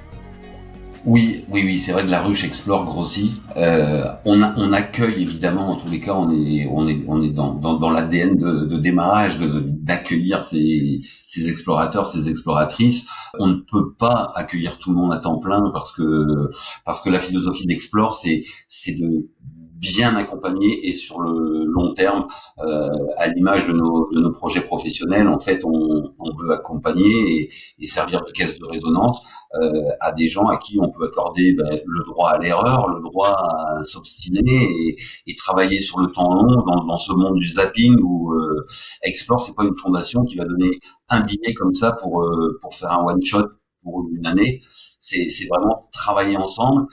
Oui, 1.07 1.45
oui, 1.51 1.63
oui, 1.65 1.79
c'est 1.79 1.93
vrai 1.93 2.05
que 2.05 2.11
la 2.11 2.21
ruche 2.21 2.43
explore 2.43 2.85
grossit. 2.85 3.33
Euh, 3.57 4.13
on, 4.25 4.43
on 4.43 4.73
accueille 4.73 5.23
évidemment, 5.23 5.71
en 5.71 5.77
tous 5.77 5.89
les 5.89 6.01
cas, 6.01 6.15
on 6.15 6.33
est, 6.33 6.67
on 6.67 6.89
est, 6.89 7.05
on 7.07 7.23
est 7.23 7.31
dans, 7.31 7.55
dans, 7.55 7.91
l'ADN 7.91 8.37
de, 8.37 8.67
de, 8.67 8.77
démarrage, 8.77 9.39
d'accueillir 9.39 10.43
ces, 10.43 11.03
ces 11.25 11.49
explorateurs, 11.49 12.09
ces 12.09 12.29
exploratrices. 12.29 13.07
On 13.39 13.47
ne 13.47 13.55
peut 13.55 13.93
pas 13.93 14.33
accueillir 14.35 14.79
tout 14.79 14.91
le 14.91 14.97
monde 14.97 15.13
à 15.13 15.19
temps 15.19 15.39
plein 15.39 15.71
parce 15.73 15.93
que 15.93 16.51
parce 16.85 17.01
que 17.01 17.09
la 17.09 17.21
philosophie 17.21 17.67
d'Explore, 17.67 18.15
c'est 18.15 18.43
c'est 18.69 18.97
de 18.97 19.29
bien 19.79 20.17
accompagné 20.17 20.89
et 20.89 20.95
sur 20.95 21.21
le 21.21 21.65
long 21.65 21.95
terme, 21.95 22.27
euh, 22.59 22.89
à 23.17 23.29
l'image 23.29 23.67
de 23.67 23.73
nos, 23.73 24.11
de 24.13 24.21
nos 24.21 24.33
projets 24.33 24.63
professionnels, 24.63 25.29
en 25.29 25.39
fait, 25.39 25.65
on, 25.65 26.13
on 26.19 26.37
veut 26.37 26.53
accompagner 26.53 27.43
et, 27.43 27.51
et, 27.79 27.87
servir 27.87 28.25
de 28.25 28.31
caisse 28.33 28.59
de 28.59 28.65
résonance 28.65 29.23
euh, 29.55 29.91
à 30.01 30.13
des 30.13 30.29
gens 30.29 30.47
à 30.47 30.57
qui 30.57 30.79
on 30.81 30.91
peut 30.91 31.05
accorder 31.07 31.53
ben, 31.53 31.81
le 31.85 32.05
droit 32.05 32.31
à 32.31 32.39
l'erreur, 32.39 32.89
le 32.89 33.03
droit 33.03 33.37
à 33.37 33.83
s'obstiner 33.83 34.43
et, 34.47 34.97
et, 35.27 35.35
travailler 35.35 35.81
sur 35.81 35.99
le 36.01 36.09
temps 36.09 36.33
long 36.35 36.63
dans, 36.63 36.85
dans 36.85 36.99
ce 36.99 37.13
monde 37.13 37.39
du 37.39 37.49
zapping 37.49 37.97
où 38.03 38.33
euh, 38.33 38.67
Explore, 39.03 39.41
c'est 39.41 39.55
pas 39.55 39.65
une 39.65 39.77
fondation 39.77 40.25
qui 40.25 40.37
va 40.37 40.45
donner 40.45 40.81
un 41.09 41.21
billet 41.21 41.55
comme 41.55 41.75
ça 41.75 41.93
pour 41.93 42.23
euh, 42.23 42.59
pour 42.63 42.75
faire 42.75 42.93
un 42.93 43.05
one 43.05 43.23
shot 43.23 43.47
pour 43.83 44.09
une 44.11 44.27
année. 44.27 44.63
C'est 44.99 45.47
vraiment 45.49 45.89
travailler 45.93 46.37
ensemble 46.37 46.87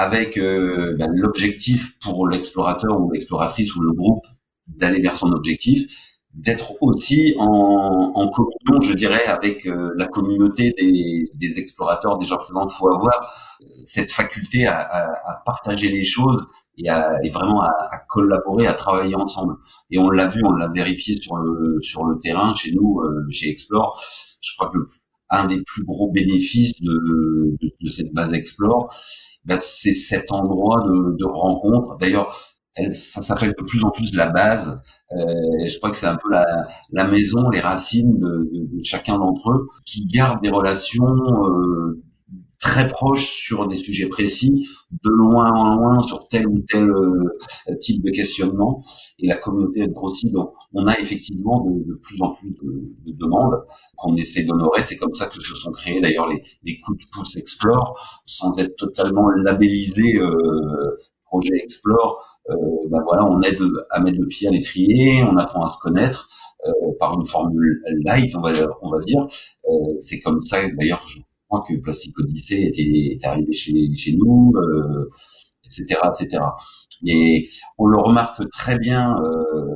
avec 0.00 0.38
euh, 0.38 0.96
ben, 0.98 1.10
l'objectif 1.14 1.98
pour 1.98 2.26
l'explorateur 2.26 2.98
ou 2.98 3.10
l'exploratrice 3.10 3.76
ou 3.76 3.82
le 3.82 3.92
groupe 3.92 4.24
d'aller 4.66 5.00
vers 5.02 5.14
son 5.14 5.30
objectif, 5.32 5.94
d'être 6.32 6.72
aussi 6.80 7.34
en, 7.38 8.12
en, 8.14 8.28
communion, 8.28 8.80
je 8.80 8.94
dirais, 8.94 9.26
avec 9.26 9.66
euh, 9.66 9.92
la 9.96 10.06
communauté 10.06 10.72
des, 10.78 11.30
des, 11.34 11.58
explorateurs 11.58 12.16
déjà 12.16 12.38
présents. 12.38 12.66
Il 12.66 12.74
faut 12.74 12.88
avoir 12.88 13.34
euh, 13.60 13.64
cette 13.84 14.10
faculté 14.10 14.66
à, 14.66 15.42
partager 15.44 15.90
les 15.90 16.04
choses 16.04 16.46
et, 16.78 16.88
vraiment 17.30 17.62
à, 17.62 17.98
collaborer, 18.08 18.66
à 18.66 18.72
travailler 18.72 19.16
ensemble. 19.16 19.56
Et 19.90 19.98
on 19.98 20.08
l'a 20.08 20.28
vu, 20.28 20.40
on 20.46 20.52
l'a 20.52 20.68
vérifié 20.68 21.16
sur 21.20 21.36
le 22.04 22.20
terrain 22.20 22.54
chez 22.54 22.72
nous, 22.72 23.02
chez 23.28 23.50
Explore. 23.50 24.02
Je 24.40 24.52
crois 24.56 24.70
que 24.70 24.78
un 25.28 25.46
des 25.46 25.62
plus 25.62 25.84
gros 25.84 26.10
bénéfices 26.10 26.80
de 26.80 27.90
cette 27.90 28.12
base 28.14 28.32
Explore, 28.32 28.94
ben, 29.50 29.58
c'est 29.60 29.94
cet 29.94 30.30
endroit 30.30 30.80
de, 30.86 31.16
de 31.18 31.24
rencontre. 31.24 31.96
D'ailleurs, 31.98 32.50
ça 32.92 33.20
s'appelle 33.20 33.54
de 33.58 33.64
plus 33.64 33.84
en 33.84 33.90
plus 33.90 34.14
la 34.14 34.26
base. 34.26 34.80
Euh, 35.12 35.16
je 35.66 35.76
crois 35.78 35.90
que 35.90 35.96
c'est 35.96 36.06
un 36.06 36.16
peu 36.16 36.30
la, 36.30 36.46
la, 36.92 37.04
maison, 37.04 37.48
les 37.50 37.60
racines 37.60 38.18
de, 38.18 38.48
de, 38.52 38.82
chacun 38.84 39.18
d'entre 39.18 39.50
eux, 39.50 39.66
qui 39.84 40.06
gardent 40.06 40.40
des 40.40 40.50
relations 40.50 41.04
euh, 41.04 42.00
très 42.60 42.88
proches 42.88 43.26
sur 43.26 43.66
des 43.66 43.76
sujets 43.76 44.08
précis, 44.08 44.68
de 44.92 45.10
loin 45.10 45.50
en 45.50 45.76
loin 45.76 46.00
sur 46.00 46.28
tel 46.28 46.46
ou 46.46 46.60
tel 46.68 46.88
euh, 46.90 47.76
type 47.80 48.04
de 48.04 48.10
questionnement. 48.10 48.84
Et 49.18 49.26
la 49.26 49.36
communauté 49.36 49.86
grossit, 49.88 50.32
donc 50.32 50.52
on 50.74 50.86
a 50.86 50.98
effectivement 50.98 51.64
de, 51.64 51.82
de 51.84 51.94
plus 51.94 52.20
en 52.22 52.32
plus 52.34 52.50
de, 52.50 52.94
de 53.06 53.16
demandes 53.16 53.64
qu'on 53.96 54.14
essaie 54.16 54.44
d'honorer. 54.44 54.82
C'est 54.82 54.96
comme 54.96 55.14
ça 55.14 55.26
que 55.26 55.40
se 55.40 55.54
sont 55.54 55.72
créés 55.72 56.00
d'ailleurs 56.00 56.28
les, 56.28 56.42
les 56.64 56.78
coups 56.80 56.98
de 57.04 57.10
pouce 57.10 57.36
Explore, 57.36 57.98
sans 58.26 58.56
être 58.58 58.76
totalement 58.76 59.28
labellisés 59.30 60.18
euh, 60.18 60.98
projet 61.24 61.56
Explore. 61.56 62.22
Euh, 62.50 62.54
ben 62.90 63.00
voilà, 63.04 63.24
on 63.26 63.40
aide 63.42 63.60
à 63.90 64.00
mettre 64.00 64.18
le 64.18 64.26
pied 64.26 64.48
à 64.48 64.50
l'étrier, 64.50 65.22
on 65.22 65.36
apprend 65.36 65.62
à 65.62 65.68
se 65.68 65.78
connaître. 65.78 66.28
Euh, 66.66 66.72
par 66.98 67.18
une 67.18 67.26
formule 67.26 67.82
light, 68.04 68.36
on 68.36 68.42
va, 68.42 68.52
on 68.82 68.90
va 68.90 69.00
dire. 69.00 69.26
Euh, 69.66 69.94
c'est 69.98 70.20
comme 70.20 70.42
ça, 70.42 70.58
d'ailleurs, 70.78 71.06
crois 71.50 71.64
que 71.68 71.74
Plastic 71.74 72.18
Odyssey 72.18 72.62
était, 72.62 72.82
était 72.82 73.26
arrivé 73.26 73.52
chez, 73.52 74.16
nous, 74.16 74.52
euh, 74.56 75.10
etc., 75.64 76.00
etc. 76.08 76.42
Et 77.04 77.48
on 77.78 77.86
le 77.86 77.98
remarque 77.98 78.48
très 78.50 78.78
bien 78.78 79.16
euh, 79.20 79.74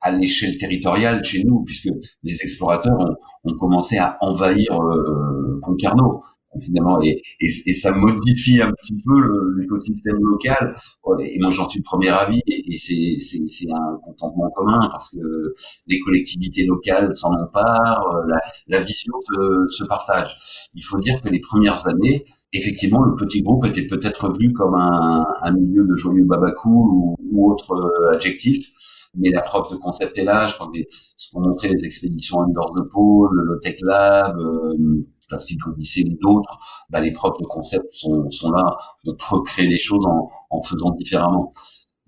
à 0.00 0.12
l'échelle 0.12 0.56
territoriale 0.56 1.24
chez 1.24 1.42
nous, 1.42 1.64
puisque 1.64 1.88
les 2.22 2.42
explorateurs 2.42 2.98
ont, 2.98 3.16
ont 3.44 3.56
commencé 3.56 3.98
à 3.98 4.16
envahir 4.20 4.80
euh, 4.80 5.60
Concarneau 5.62 6.22
finalement, 6.60 7.00
et, 7.02 7.22
et, 7.40 7.74
ça 7.74 7.92
modifie 7.92 8.60
un 8.62 8.72
petit 8.72 9.02
peu 9.04 9.56
l'écosystème 9.58 10.18
local. 10.18 10.76
Et 11.20 11.38
moi, 11.40 11.50
j'en 11.50 11.68
suis 11.68 11.80
le 11.80 11.84
premier 11.84 12.08
avis, 12.08 12.40
et, 12.46 12.74
et 12.74 12.78
c'est 12.78 13.72
un 13.72 13.98
contentement 14.04 14.50
commun 14.50 14.88
parce 14.90 15.10
que 15.10 15.54
les 15.86 16.00
collectivités 16.00 16.64
locales 16.64 17.14
s'en 17.14 17.32
emparent, 17.32 18.24
la, 18.28 18.40
la 18.68 18.80
vision 18.80 19.14
se, 19.28 19.68
se, 19.68 19.84
partage. 19.84 20.36
Il 20.74 20.82
faut 20.82 20.98
dire 20.98 21.20
que 21.20 21.28
les 21.28 21.40
premières 21.40 21.86
années, 21.88 22.24
effectivement, 22.52 23.02
le 23.02 23.14
petit 23.14 23.42
groupe 23.42 23.64
était 23.66 23.86
peut-être 23.86 24.32
vu 24.38 24.52
comme 24.52 24.74
un, 24.74 25.26
un, 25.42 25.52
milieu 25.52 25.86
de 25.86 25.96
joyeux 25.96 26.24
babacou 26.24 26.70
ou, 26.70 27.16
ou 27.30 27.52
autre 27.52 27.72
euh, 27.72 28.14
adjectif 28.14 28.72
mais 29.16 29.30
la 29.30 29.42
preuve 29.42 29.70
de 29.70 29.76
concept 29.76 30.18
est 30.18 30.24
là. 30.24 30.46
Je 30.46 30.54
crois 30.54 30.70
que 30.72 30.78
ce 31.16 31.30
qu'ont 31.30 31.40
montré 31.40 31.68
les 31.68 31.84
expéditions 31.84 32.42
Under 32.42 32.66
the 32.76 32.88
Pole, 32.92 33.34
le 33.34 33.60
Tech 33.60 33.76
Lab, 33.80 34.38
euh, 34.38 35.06
Plastic 35.28 35.66
Odyssey 35.66 36.04
ou 36.08 36.16
d'autres, 36.20 36.58
bah, 36.90 37.00
les 37.00 37.12
preuves 37.12 37.34
de 37.40 37.46
concept 37.46 37.86
sont, 37.92 38.30
sont 38.30 38.50
là. 38.50 38.76
On 39.06 39.12
peut 39.14 39.42
créer 39.44 39.66
les 39.66 39.78
choses 39.78 40.04
en, 40.06 40.30
en 40.50 40.62
faisant 40.62 40.90
différemment. 40.92 41.52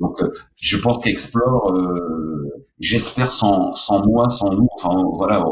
Donc, 0.00 0.22
euh, 0.22 0.30
je 0.56 0.76
pense 0.76 1.02
qu'Explore, 1.02 1.72
euh, 1.72 2.66
j'espère 2.78 3.32
sans, 3.32 3.72
sans 3.72 4.06
moi, 4.06 4.30
sans 4.30 4.52
nous, 4.54 4.68
enfin 4.78 5.02
voilà, 5.16 5.44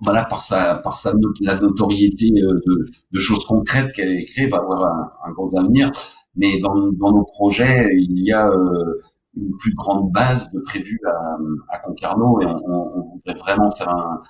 voilà 0.00 0.24
par 0.24 0.42
sa 0.42 0.76
par 0.76 0.96
sa 0.96 1.12
la 1.40 1.56
notoriété 1.56 2.30
euh, 2.42 2.60
de, 2.66 2.86
de 3.12 3.18
choses 3.18 3.44
concrètes 3.46 3.92
qu'elle 3.92 4.16
a 4.16 4.22
créées, 4.24 4.48
va 4.48 4.58
avoir 4.58 4.84
un, 4.84 5.12
un, 5.26 5.32
gros 5.32 5.54
avenir. 5.56 5.90
Mais 6.36 6.58
dans, 6.60 6.74
dans 6.92 7.12
nos 7.12 7.24
projets, 7.24 7.88
il 7.96 8.18
y 8.24 8.32
a 8.32 8.48
euh, 8.48 9.00
une 9.36 9.56
plus 9.58 9.74
grande 9.74 10.12
base 10.12 10.48
de 10.52 10.60
prévue 10.60 11.00
à, 11.06 11.36
à 11.74 11.78
Concarneau 11.78 12.40
et 12.42 12.46
on, 12.46 12.60
on, 12.68 13.12
voudrait 13.14 13.38
vraiment 13.40 13.70
faire 13.72 13.88
un, 13.90 14.22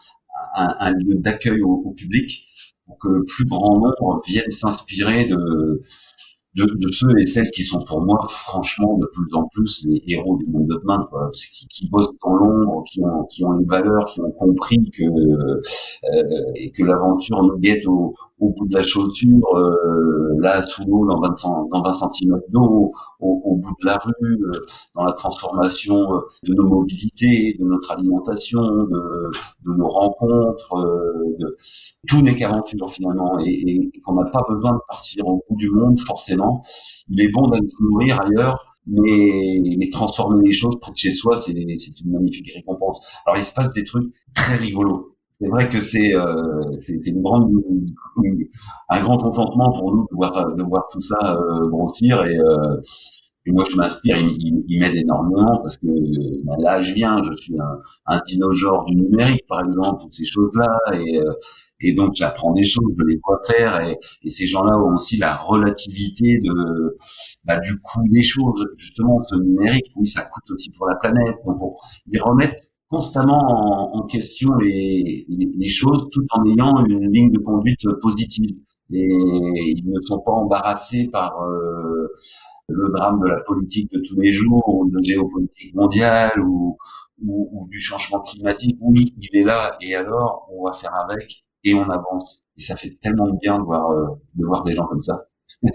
un, 0.57 0.77
un 0.81 0.90
lieu 0.93 1.16
d'accueil 1.16 1.61
au, 1.62 1.83
au, 1.85 1.90
public 1.93 2.47
pour 2.90 2.98
que 2.98 3.09
le 3.09 3.24
plus 3.24 3.46
grand 3.46 3.76
nombre 3.76 4.20
vienne 4.26 4.50
s'inspirer 4.50 5.26
de, 5.26 5.83
de, 6.57 6.65
de, 6.65 6.89
ceux 6.89 7.19
et 7.19 7.27
celles 7.27 7.51
qui 7.51 7.63
sont 7.63 7.83
pour 7.85 8.03
moi 8.03 8.19
franchement 8.29 8.99
de 8.99 9.07
plus 9.07 9.35
en 9.35 9.47
plus 9.49 9.87
les 9.87 10.03
héros 10.09 10.37
du 10.39 10.47
monde 10.47 10.67
de 10.67 10.81
demain, 10.83 11.07
quoi, 11.11 11.31
qui, 11.33 11.69
qui 11.69 11.89
bossent 11.89 12.13
dans 12.25 12.35
l'ombre, 12.35 12.85
qui 12.91 13.03
ont, 13.05 13.25
qui 13.27 13.45
ont 13.45 13.53
les 13.53 13.65
valeurs, 13.65 14.07
qui 14.07 14.21
ont 14.21 14.33
compris 14.33 14.91
que 14.91 15.05
euh, 15.05 15.61
et 16.57 16.73
que 16.73 16.83
l'aventure 16.85 17.43
nous 17.43 17.59
guette 17.59 17.87
au, 17.87 18.15
au 18.41 18.51
bout 18.51 18.67
de 18.67 18.75
la 18.75 18.83
chaussure, 18.83 19.57
euh, 19.57 20.35
là 20.41 20.63
sous 20.63 20.83
l'eau 20.87 21.07
dans 21.07 21.21
20, 21.21 21.35
dans 21.71 21.83
20 21.83 21.93
cm 21.93 22.41
d'eau, 22.49 22.93
au, 23.21 23.43
au, 23.45 23.57
bout 23.57 23.75
de 23.81 23.87
la 23.87 23.99
rue, 23.99 24.13
euh, 24.21 24.67
dans 24.95 25.05
la 25.05 25.13
transformation 25.13 26.15
euh, 26.15 26.21
de 26.45 26.55
nos 26.55 26.67
mobilités, 26.67 27.57
de 27.59 27.65
notre 27.65 27.91
alimentation, 27.91 28.61
de, 28.63 29.31
de 29.67 29.73
nos 29.77 29.89
rencontres. 29.89 30.75
Euh, 30.75 31.37
de... 31.39 31.57
Tout 32.09 32.23
n'est 32.23 32.35
qu'aventure 32.35 32.91
finalement, 32.91 33.39
et, 33.41 33.91
et 33.95 34.01
qu'on 34.05 34.15
n'a 34.15 34.31
pas 34.31 34.45
besoin 34.49 34.73
de 34.73 34.81
partir 34.89 35.27
au 35.27 35.45
bout 35.49 35.57
du 35.57 35.71
monde 35.71 36.01
forcément. 36.01 36.39
Il 37.09 37.20
est 37.22 37.29
bon 37.29 37.48
d'aller 37.48 37.68
se 37.68 37.83
nourrir 37.83 38.20
ailleurs, 38.20 38.76
mais, 38.87 39.88
transformer 39.92 40.46
les 40.46 40.53
choses 40.53 40.79
près 40.81 40.92
de 40.92 40.96
chez 40.96 41.12
soi, 41.12 41.40
c'est 41.40 41.53
une 41.53 42.12
magnifique 42.12 42.53
récompense. 42.55 43.07
Alors 43.26 43.38
il 43.38 43.44
se 43.44 43.53
passe 43.53 43.72
des 43.72 43.85
trucs 43.85 44.12
très 44.35 44.57
rigolos 44.57 45.11
c'est 45.40 45.48
vrai 45.48 45.68
que 45.70 45.81
c'est 45.81 46.14
euh, 46.14 46.76
un 48.90 49.03
grand 49.03 49.18
contentement 49.18 49.72
pour 49.72 49.94
nous 49.94 50.07
de 50.11 50.62
voir 50.68 50.87
tout 50.92 51.00
ça 51.00 51.16
euh, 51.35 51.68
grossir 51.68 52.22
et, 52.24 52.38
euh, 52.38 52.76
et 53.46 53.53
moi 53.53 53.64
je 53.70 53.74
m'inspire 53.76 54.18
il, 54.18 54.64
il, 54.68 54.81
m'aide 54.81 54.96
énormément 54.96 55.59
parce 55.62 55.79
que 55.79 55.87
ben, 56.44 56.57
là 56.59 56.83
je 56.83 56.92
viens 56.92 57.22
je 57.22 57.33
suis 57.38 57.59
un, 57.59 57.79
un 58.07 58.20
dinosaure 58.26 58.85
du 58.85 58.96
numérique 58.96 59.46
par 59.48 59.64
exemple 59.66 60.03
toutes 60.03 60.14
ces 60.14 60.26
choses 60.26 60.55
là 60.57 60.68
et 60.92 61.20
euh, 61.20 61.33
et 61.81 61.95
donc 61.95 62.14
j'apprends 62.14 62.53
des 62.53 62.64
choses, 62.64 62.93
je 62.99 63.05
les 63.05 63.19
vois 63.25 63.40
faire, 63.47 63.81
et, 63.87 63.99
et 64.23 64.31
ces 64.31 64.47
gens-là 64.47 64.77
ont 64.79 64.95
aussi 64.95 65.16
la 65.16 65.37
relativité 65.37 66.40
de 66.40 66.99
bah, 67.45 67.59
du 67.59 67.79
coût 67.79 68.03
des 68.09 68.23
choses. 68.23 68.66
Justement, 68.77 69.23
ce 69.25 69.37
numérique, 69.37 69.90
oui, 69.97 70.07
ça 70.07 70.23
coûte 70.23 70.51
aussi 70.51 70.71
pour 70.71 70.87
la 70.88 70.97
planète. 70.97 71.37
Donc 71.47 71.62
on, 71.62 71.75
ils 72.11 72.21
remettent 72.21 72.71
constamment 72.88 73.95
en, 73.95 74.03
question 74.07 74.53
les, 74.57 75.25
les, 75.29 75.69
choses 75.69 76.09
tout 76.11 76.27
en 76.33 76.45
ayant 76.47 76.85
une 76.85 77.11
ligne 77.12 77.31
de 77.31 77.38
conduite 77.38 77.88
positive. 78.03 78.57
Et 78.93 79.09
ils 79.09 79.85
ne 79.87 80.01
sont 80.03 80.21
pas 80.21 80.33
embarrassés 80.33 81.09
par 81.12 81.40
euh, 81.43 82.09
le 82.69 82.90
drame 82.93 83.21
de 83.21 83.29
la 83.29 83.40
politique 83.43 83.90
de 83.93 84.01
tous 84.01 84.19
les 84.21 84.33
jours, 84.33 84.69
ou 84.69 84.90
de 84.90 85.01
géopolitique 85.03 85.75
mondiale, 85.75 86.40
ou, 86.40 86.77
ou, 87.23 87.49
ou, 87.53 87.69
du 87.69 87.81
changement 87.81 88.21
climatique. 88.23 88.77
Oui, 88.81 89.14
il 89.19 89.38
est 89.38 89.45
là, 89.45 89.77
et 89.81 89.95
alors 89.95 90.49
on 90.53 90.64
va 90.64 90.73
faire 90.73 90.95
avec, 90.95 91.45
et 91.64 91.75
on 91.75 91.88
avance. 91.88 92.44
Et 92.57 92.62
ça 92.62 92.77
fait 92.77 92.99
tellement 93.01 93.31
bien 93.40 93.59
de 93.59 93.64
voir, 93.64 93.90
euh, 93.90 94.07
de 94.35 94.44
voir 94.44 94.64
des 94.64 94.75
gens 94.75 94.87
comme 94.87 95.03
ça. 95.03 95.27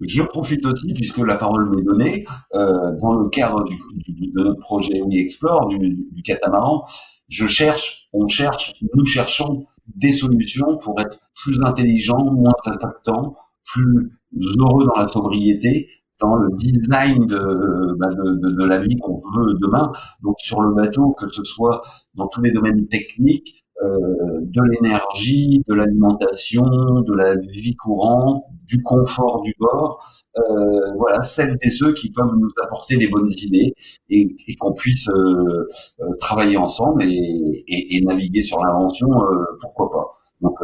Je 0.00 0.22
profite 0.22 0.64
aussi, 0.64 0.94
puisque 0.94 1.18
la 1.18 1.36
parole 1.36 1.68
m'est 1.74 1.82
donnée, 1.82 2.26
euh, 2.54 2.96
dans 3.00 3.12
le 3.14 3.28
cadre 3.28 3.64
du, 3.64 3.76
du, 3.96 4.32
de 4.32 4.42
notre 4.42 4.60
projet 4.60 5.02
We 5.02 5.20
Explore, 5.20 5.68
du, 5.68 5.78
du, 5.78 6.22
catamaran, 6.22 6.86
je 7.28 7.46
cherche, 7.46 8.08
on 8.14 8.26
cherche, 8.26 8.72
nous 8.94 9.04
cherchons 9.04 9.66
des 9.96 10.12
solutions 10.12 10.78
pour 10.78 10.98
être 11.00 11.18
plus 11.34 11.60
intelligents, 11.62 12.32
moins 12.32 12.54
impactants, 12.64 13.36
plus 13.66 14.10
heureux 14.58 14.86
dans 14.86 14.98
la 14.98 15.06
sobriété, 15.06 15.88
dans 16.18 16.36
le 16.36 16.48
design 16.56 17.26
de, 17.26 17.96
bah, 17.98 18.08
de, 18.08 18.56
de, 18.56 18.64
la 18.64 18.78
vie 18.78 18.96
qu'on 18.96 19.18
veut 19.34 19.54
demain. 19.60 19.92
Donc 20.22 20.36
sur 20.38 20.62
le 20.62 20.74
bateau, 20.74 21.14
que 21.18 21.28
ce 21.28 21.44
soit 21.44 21.82
dans 22.14 22.28
tous 22.28 22.40
les 22.40 22.52
domaines 22.52 22.88
techniques, 22.88 23.64
de 23.82 24.62
l'énergie, 24.62 25.62
de 25.66 25.74
l'alimentation, 25.74 26.64
de 26.64 27.14
la 27.14 27.34
vie 27.36 27.76
courante, 27.76 28.44
du 28.66 28.82
confort 28.82 29.42
du 29.42 29.54
bord. 29.58 30.04
Euh, 30.38 30.92
voilà, 30.96 31.22
celles 31.22 31.56
et 31.62 31.70
ceux 31.70 31.92
qui 31.92 32.12
peuvent 32.12 32.34
nous 32.38 32.50
apporter 32.62 32.96
des 32.96 33.08
bonnes 33.08 33.32
idées 33.36 33.74
et, 34.10 34.36
qu'on 34.60 34.74
puisse 34.74 35.08
euh, 35.08 35.66
euh 36.00 36.14
travailler 36.20 36.56
ensemble 36.56 37.02
et, 37.02 38.00
naviguer 38.04 38.42
sur 38.42 38.62
l'invention, 38.62 39.08
euh, 39.08 39.44
pourquoi 39.60 39.90
pas. 39.90 40.06
Donc 40.40 40.58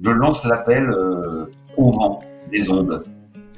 je 0.00 0.10
lance 0.10 0.44
l'appel 0.44 0.88
au 1.76 1.90
vent 1.90 2.20
des 2.50 2.70
ondes. 2.70 3.04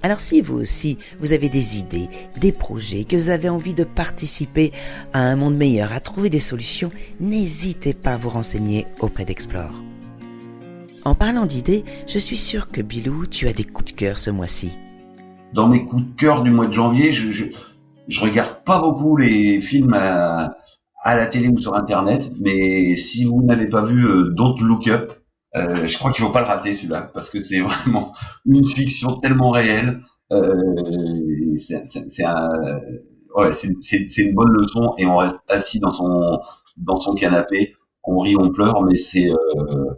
Alors 0.03 0.21
si 0.21 0.41
vous 0.41 0.59
aussi, 0.59 0.97
vous 1.19 1.35
avez 1.35 1.51
des 1.51 1.79
idées, 1.79 2.09
des 2.41 2.53
projets, 2.53 3.05
que 3.05 3.17
vous 3.17 3.29
avez 3.29 3.51
envie 3.51 3.75
de 3.75 3.85
participer 3.85 4.73
à 5.13 5.21
un 5.21 5.37
monde 5.37 5.57
meilleur, 5.57 5.93
à 5.93 6.01
trouver 6.01 6.31
des 6.31 6.41
solutions, 6.41 6.91
n'hésitez 7.21 7.93
pas 7.93 8.15
à 8.15 8.17
vous 8.17 8.31
renseigner 8.31 8.87
auprès 9.01 9.27
d'Explore. 9.27 9.75
En 11.05 11.15
parlant 11.15 11.45
d'idées, 11.45 11.85
je 12.07 12.19
suis 12.19 12.39
sûr 12.39 12.71
que 12.71 12.81
Bilou, 12.81 13.27
tu 13.27 13.47
as 13.47 13.53
des 13.53 13.65
coups 13.65 13.93
de 13.93 13.97
cœur 13.97 14.19
ce 14.19 14.31
mois-ci. 14.31 14.73
Dans 15.53 15.69
mes 15.69 15.85
coups 15.85 16.05
de 16.05 16.17
cœur 16.17 16.43
du 16.43 16.51
mois 16.51 16.67
de 16.67 16.73
janvier, 16.73 17.13
je, 17.13 17.31
je, 18.09 18.21
regarde 18.21 18.65
pas 18.65 18.81
beaucoup 18.81 19.17
les 19.17 19.61
films 19.61 19.95
à, 19.95 20.57
la 21.05 21.27
télé 21.27 21.49
ou 21.49 21.59
sur 21.59 21.75
Internet, 21.75 22.31
mais 22.41 22.97
si 22.97 23.25
vous 23.25 23.43
n'avez 23.43 23.67
pas 23.67 23.85
vu 23.85 24.07
euh, 24.07 24.31
Don't 24.35 24.61
Look 24.61 24.89
Up, 24.89 25.19
euh, 25.57 25.87
je 25.87 25.99
crois 25.99 26.13
qu'il 26.13 26.25
faut 26.25 26.31
pas 26.33 26.41
le 26.43 26.47
rater 26.47 26.75
celui-là 26.75 27.11
parce 27.13 27.31
que 27.31 27.41
c'est 27.41 27.61
vraiment 27.61 28.15
une 28.47 28.65
fiction 28.65 29.17
tellement 29.21 29.51
réelle. 29.51 30.01
Euh, 30.33 31.57
c'est 31.57 32.25
un, 32.25 32.49
ouais, 33.37 33.51
une 33.65 34.35
bonne 34.35 34.51
leçon 34.53 34.95
et 34.99 35.07
on 35.07 35.17
reste 35.17 35.41
assis 35.49 35.81
dans 35.81 35.93
son 35.93 36.41
dans 36.77 36.97
son 36.97 37.15
canapé, 37.15 37.75
on 38.05 38.21
rit, 38.21 38.37
on 38.37 38.51
pleure, 38.51 38.83
mais 38.83 38.97
c'est 38.97 39.29
euh, 39.31 39.91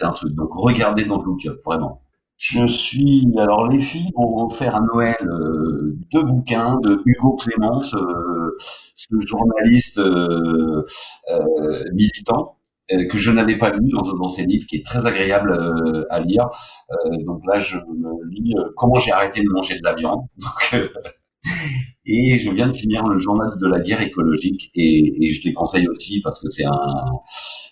un 0.00 0.12
truc. 0.12 0.34
Donc 0.34 0.50
regardez 0.54 1.04
dans 1.04 1.22
Look 1.22 1.46
Up, 1.46 1.60
vraiment. 1.64 2.00
Je 2.36 2.66
suis 2.66 3.28
alors 3.38 3.68
les 3.68 3.80
filles 3.80 4.10
vont 4.16 4.50
faire 4.50 4.74
à 4.74 4.80
Noël 4.80 5.16
euh, 5.22 5.96
deux 6.12 6.22
bouquins 6.24 6.78
de 6.82 7.00
Hugo 7.06 7.36
Clémence, 7.36 7.94
euh, 7.94 8.56
ce 8.96 9.14
journaliste 9.26 9.98
euh, 9.98 10.84
militant 11.92 12.56
que 12.88 13.18
je 13.18 13.30
n'avais 13.30 13.56
pas 13.56 13.70
lu 13.70 13.88
dans, 13.90 14.02
dans 14.02 14.28
ces 14.28 14.44
livres, 14.44 14.66
qui 14.66 14.76
est 14.76 14.84
très 14.84 15.04
agréable 15.06 15.52
euh, 15.52 16.04
à 16.10 16.20
lire. 16.20 16.48
Euh, 16.90 17.16
donc 17.24 17.42
là, 17.46 17.60
je 17.60 17.76
me 17.76 18.30
lis 18.30 18.54
Comment 18.76 18.98
j'ai 18.98 19.12
arrêté 19.12 19.42
de 19.42 19.48
manger 19.48 19.76
de 19.78 19.84
la 19.84 19.94
viande. 19.94 20.22
et 22.06 22.38
je 22.38 22.50
viens 22.50 22.68
de 22.68 22.76
finir 22.76 23.06
le 23.06 23.18
journal 23.18 23.50
de 23.60 23.66
la 23.66 23.80
guerre 23.80 24.00
écologique 24.00 24.70
et, 24.74 25.14
et 25.20 25.32
je 25.32 25.44
les 25.44 25.54
conseille 25.54 25.88
aussi 25.88 26.20
parce 26.22 26.40
que 26.40 26.48
c'est 26.50 26.64
un 26.64 26.80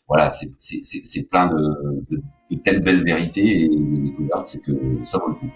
voilà 0.08 0.30
c'est 0.30 1.28
plein 1.30 1.48
de, 1.48 2.56
telles 2.64 2.82
belles 2.82 3.04
vérités 3.04 3.62
et 3.62 3.68
de 3.68 4.04
découvertes 4.04 4.46
c'est 4.46 4.62
que 4.62 4.72
ça 5.04 5.18
vaut 5.18 5.28
le 5.28 5.34
coup. 5.34 5.50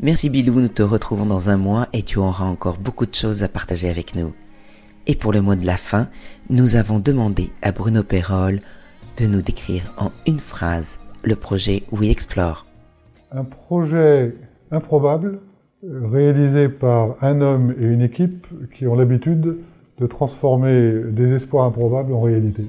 Merci 0.00 0.30
Bilou, 0.30 0.60
nous 0.60 0.68
te 0.68 0.82
retrouvons 0.82 1.26
dans 1.26 1.50
un 1.50 1.56
mois 1.56 1.88
et 1.92 2.02
tu 2.02 2.18
auras 2.18 2.44
encore 2.44 2.78
beaucoup 2.78 3.06
de 3.06 3.14
choses 3.14 3.42
à 3.42 3.48
partager 3.48 3.88
avec 3.88 4.14
nous. 4.14 4.32
Et 5.06 5.16
pour 5.16 5.32
le 5.32 5.40
mot 5.40 5.54
de 5.54 5.66
la 5.66 5.76
fin, 5.76 6.08
nous 6.48 6.76
avons 6.76 6.98
demandé 6.98 7.50
à 7.62 7.72
Bruno 7.72 8.02
Perrol 8.02 8.60
de 9.18 9.26
nous 9.26 9.42
décrire 9.42 9.92
en 9.98 10.10
une 10.26 10.38
phrase 10.38 10.98
le 11.24 11.36
projet 11.36 11.82
We 11.90 12.10
Explore. 12.10 12.66
Un 13.32 13.44
projet 13.44 14.34
improbable 14.70 15.40
réalisé 15.82 16.68
par 16.68 17.16
un 17.20 17.40
homme 17.40 17.74
et 17.80 17.84
une 17.84 18.02
équipe 18.02 18.46
qui 18.76 18.86
ont 18.86 18.94
l'habitude 18.94 19.56
de 19.98 20.06
transformer 20.06 21.00
des 21.10 21.32
espoirs 21.34 21.64
improbables 21.64 22.12
en 22.12 22.20
réalité. 22.20 22.66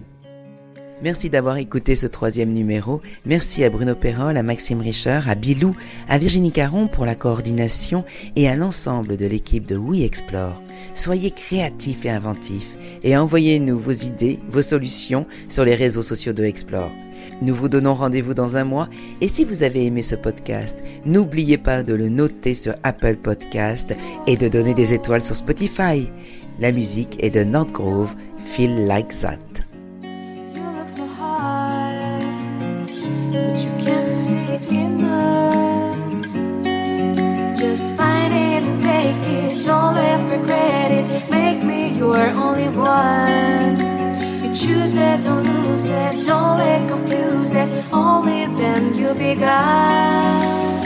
Merci 1.03 1.29
d'avoir 1.29 1.57
écouté 1.57 1.95
ce 1.95 2.07
troisième 2.07 2.53
numéro. 2.53 3.01
Merci 3.25 3.65
à 3.65 3.69
Bruno 3.69 3.93
Perrol, 3.93 4.37
à 4.37 4.41
Maxime 4.41 4.79
Richer, 4.79 5.19
à 5.27 5.35
Bilou, 5.35 5.75
à 6.07 6.17
Virginie 6.17 6.53
Caron 6.53 6.87
pour 6.87 7.05
la 7.05 7.13
coordination 7.13 8.05
et 8.37 8.47
à 8.47 8.55
l'ensemble 8.55 9.17
de 9.17 9.25
l'équipe 9.25 9.65
de 9.65 9.75
We 9.75 10.03
Explore. 10.03 10.61
Soyez 10.93 11.31
créatifs 11.31 12.05
et 12.05 12.09
inventifs 12.09 12.77
et 13.03 13.17
envoyez-nous 13.17 13.77
vos 13.77 13.91
idées, 13.91 14.39
vos 14.49 14.61
solutions 14.61 15.25
sur 15.49 15.65
les 15.65 15.75
réseaux 15.75 16.01
sociaux 16.01 16.31
de 16.31 16.45
Explore. 16.45 16.93
Nous 17.41 17.53
vous 17.53 17.67
donnons 17.67 17.95
rendez-vous 17.95 18.33
dans 18.33 18.55
un 18.55 18.63
mois 18.63 18.87
et 19.19 19.27
si 19.27 19.43
vous 19.43 19.61
avez 19.63 19.85
aimé 19.85 20.01
ce 20.01 20.15
podcast, 20.15 20.79
n'oubliez 21.05 21.57
pas 21.57 21.83
de 21.83 21.95
le 21.95 22.07
noter 22.07 22.53
sur 22.53 22.75
Apple 22.83 23.17
Podcast 23.17 23.93
et 24.25 24.37
de 24.37 24.47
donner 24.47 24.73
des 24.73 24.93
étoiles 24.93 25.25
sur 25.25 25.35
Spotify. 25.35 26.09
La 26.61 26.71
musique 26.71 27.21
est 27.21 27.31
de 27.31 27.43
Nordgrove, 27.43 28.15
Feel 28.37 28.87
Like 28.87 29.09
That. 29.09 29.52
don't 39.65 39.95
live 39.95 40.29
regret 40.29 40.91
it. 40.91 41.29
Make 41.29 41.63
me 41.63 41.97
your 41.97 42.17
only 42.17 42.69
one. 42.69 43.77
You 44.41 44.53
choose 44.53 44.95
it, 44.95 45.23
don't 45.23 45.43
lose 45.43 45.89
it, 45.89 46.25
don't 46.25 46.57
let 46.57 46.87
confuse 46.89 47.53
it. 47.53 47.69
Only 47.93 48.45
then 48.55 48.93
you 48.95 49.13
be 49.13 49.35
God. 49.35 50.83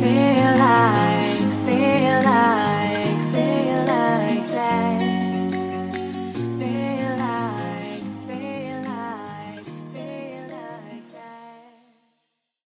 Feel 0.00 0.58
like, 0.58 1.38
feel 1.66 2.22
like. 2.24 2.71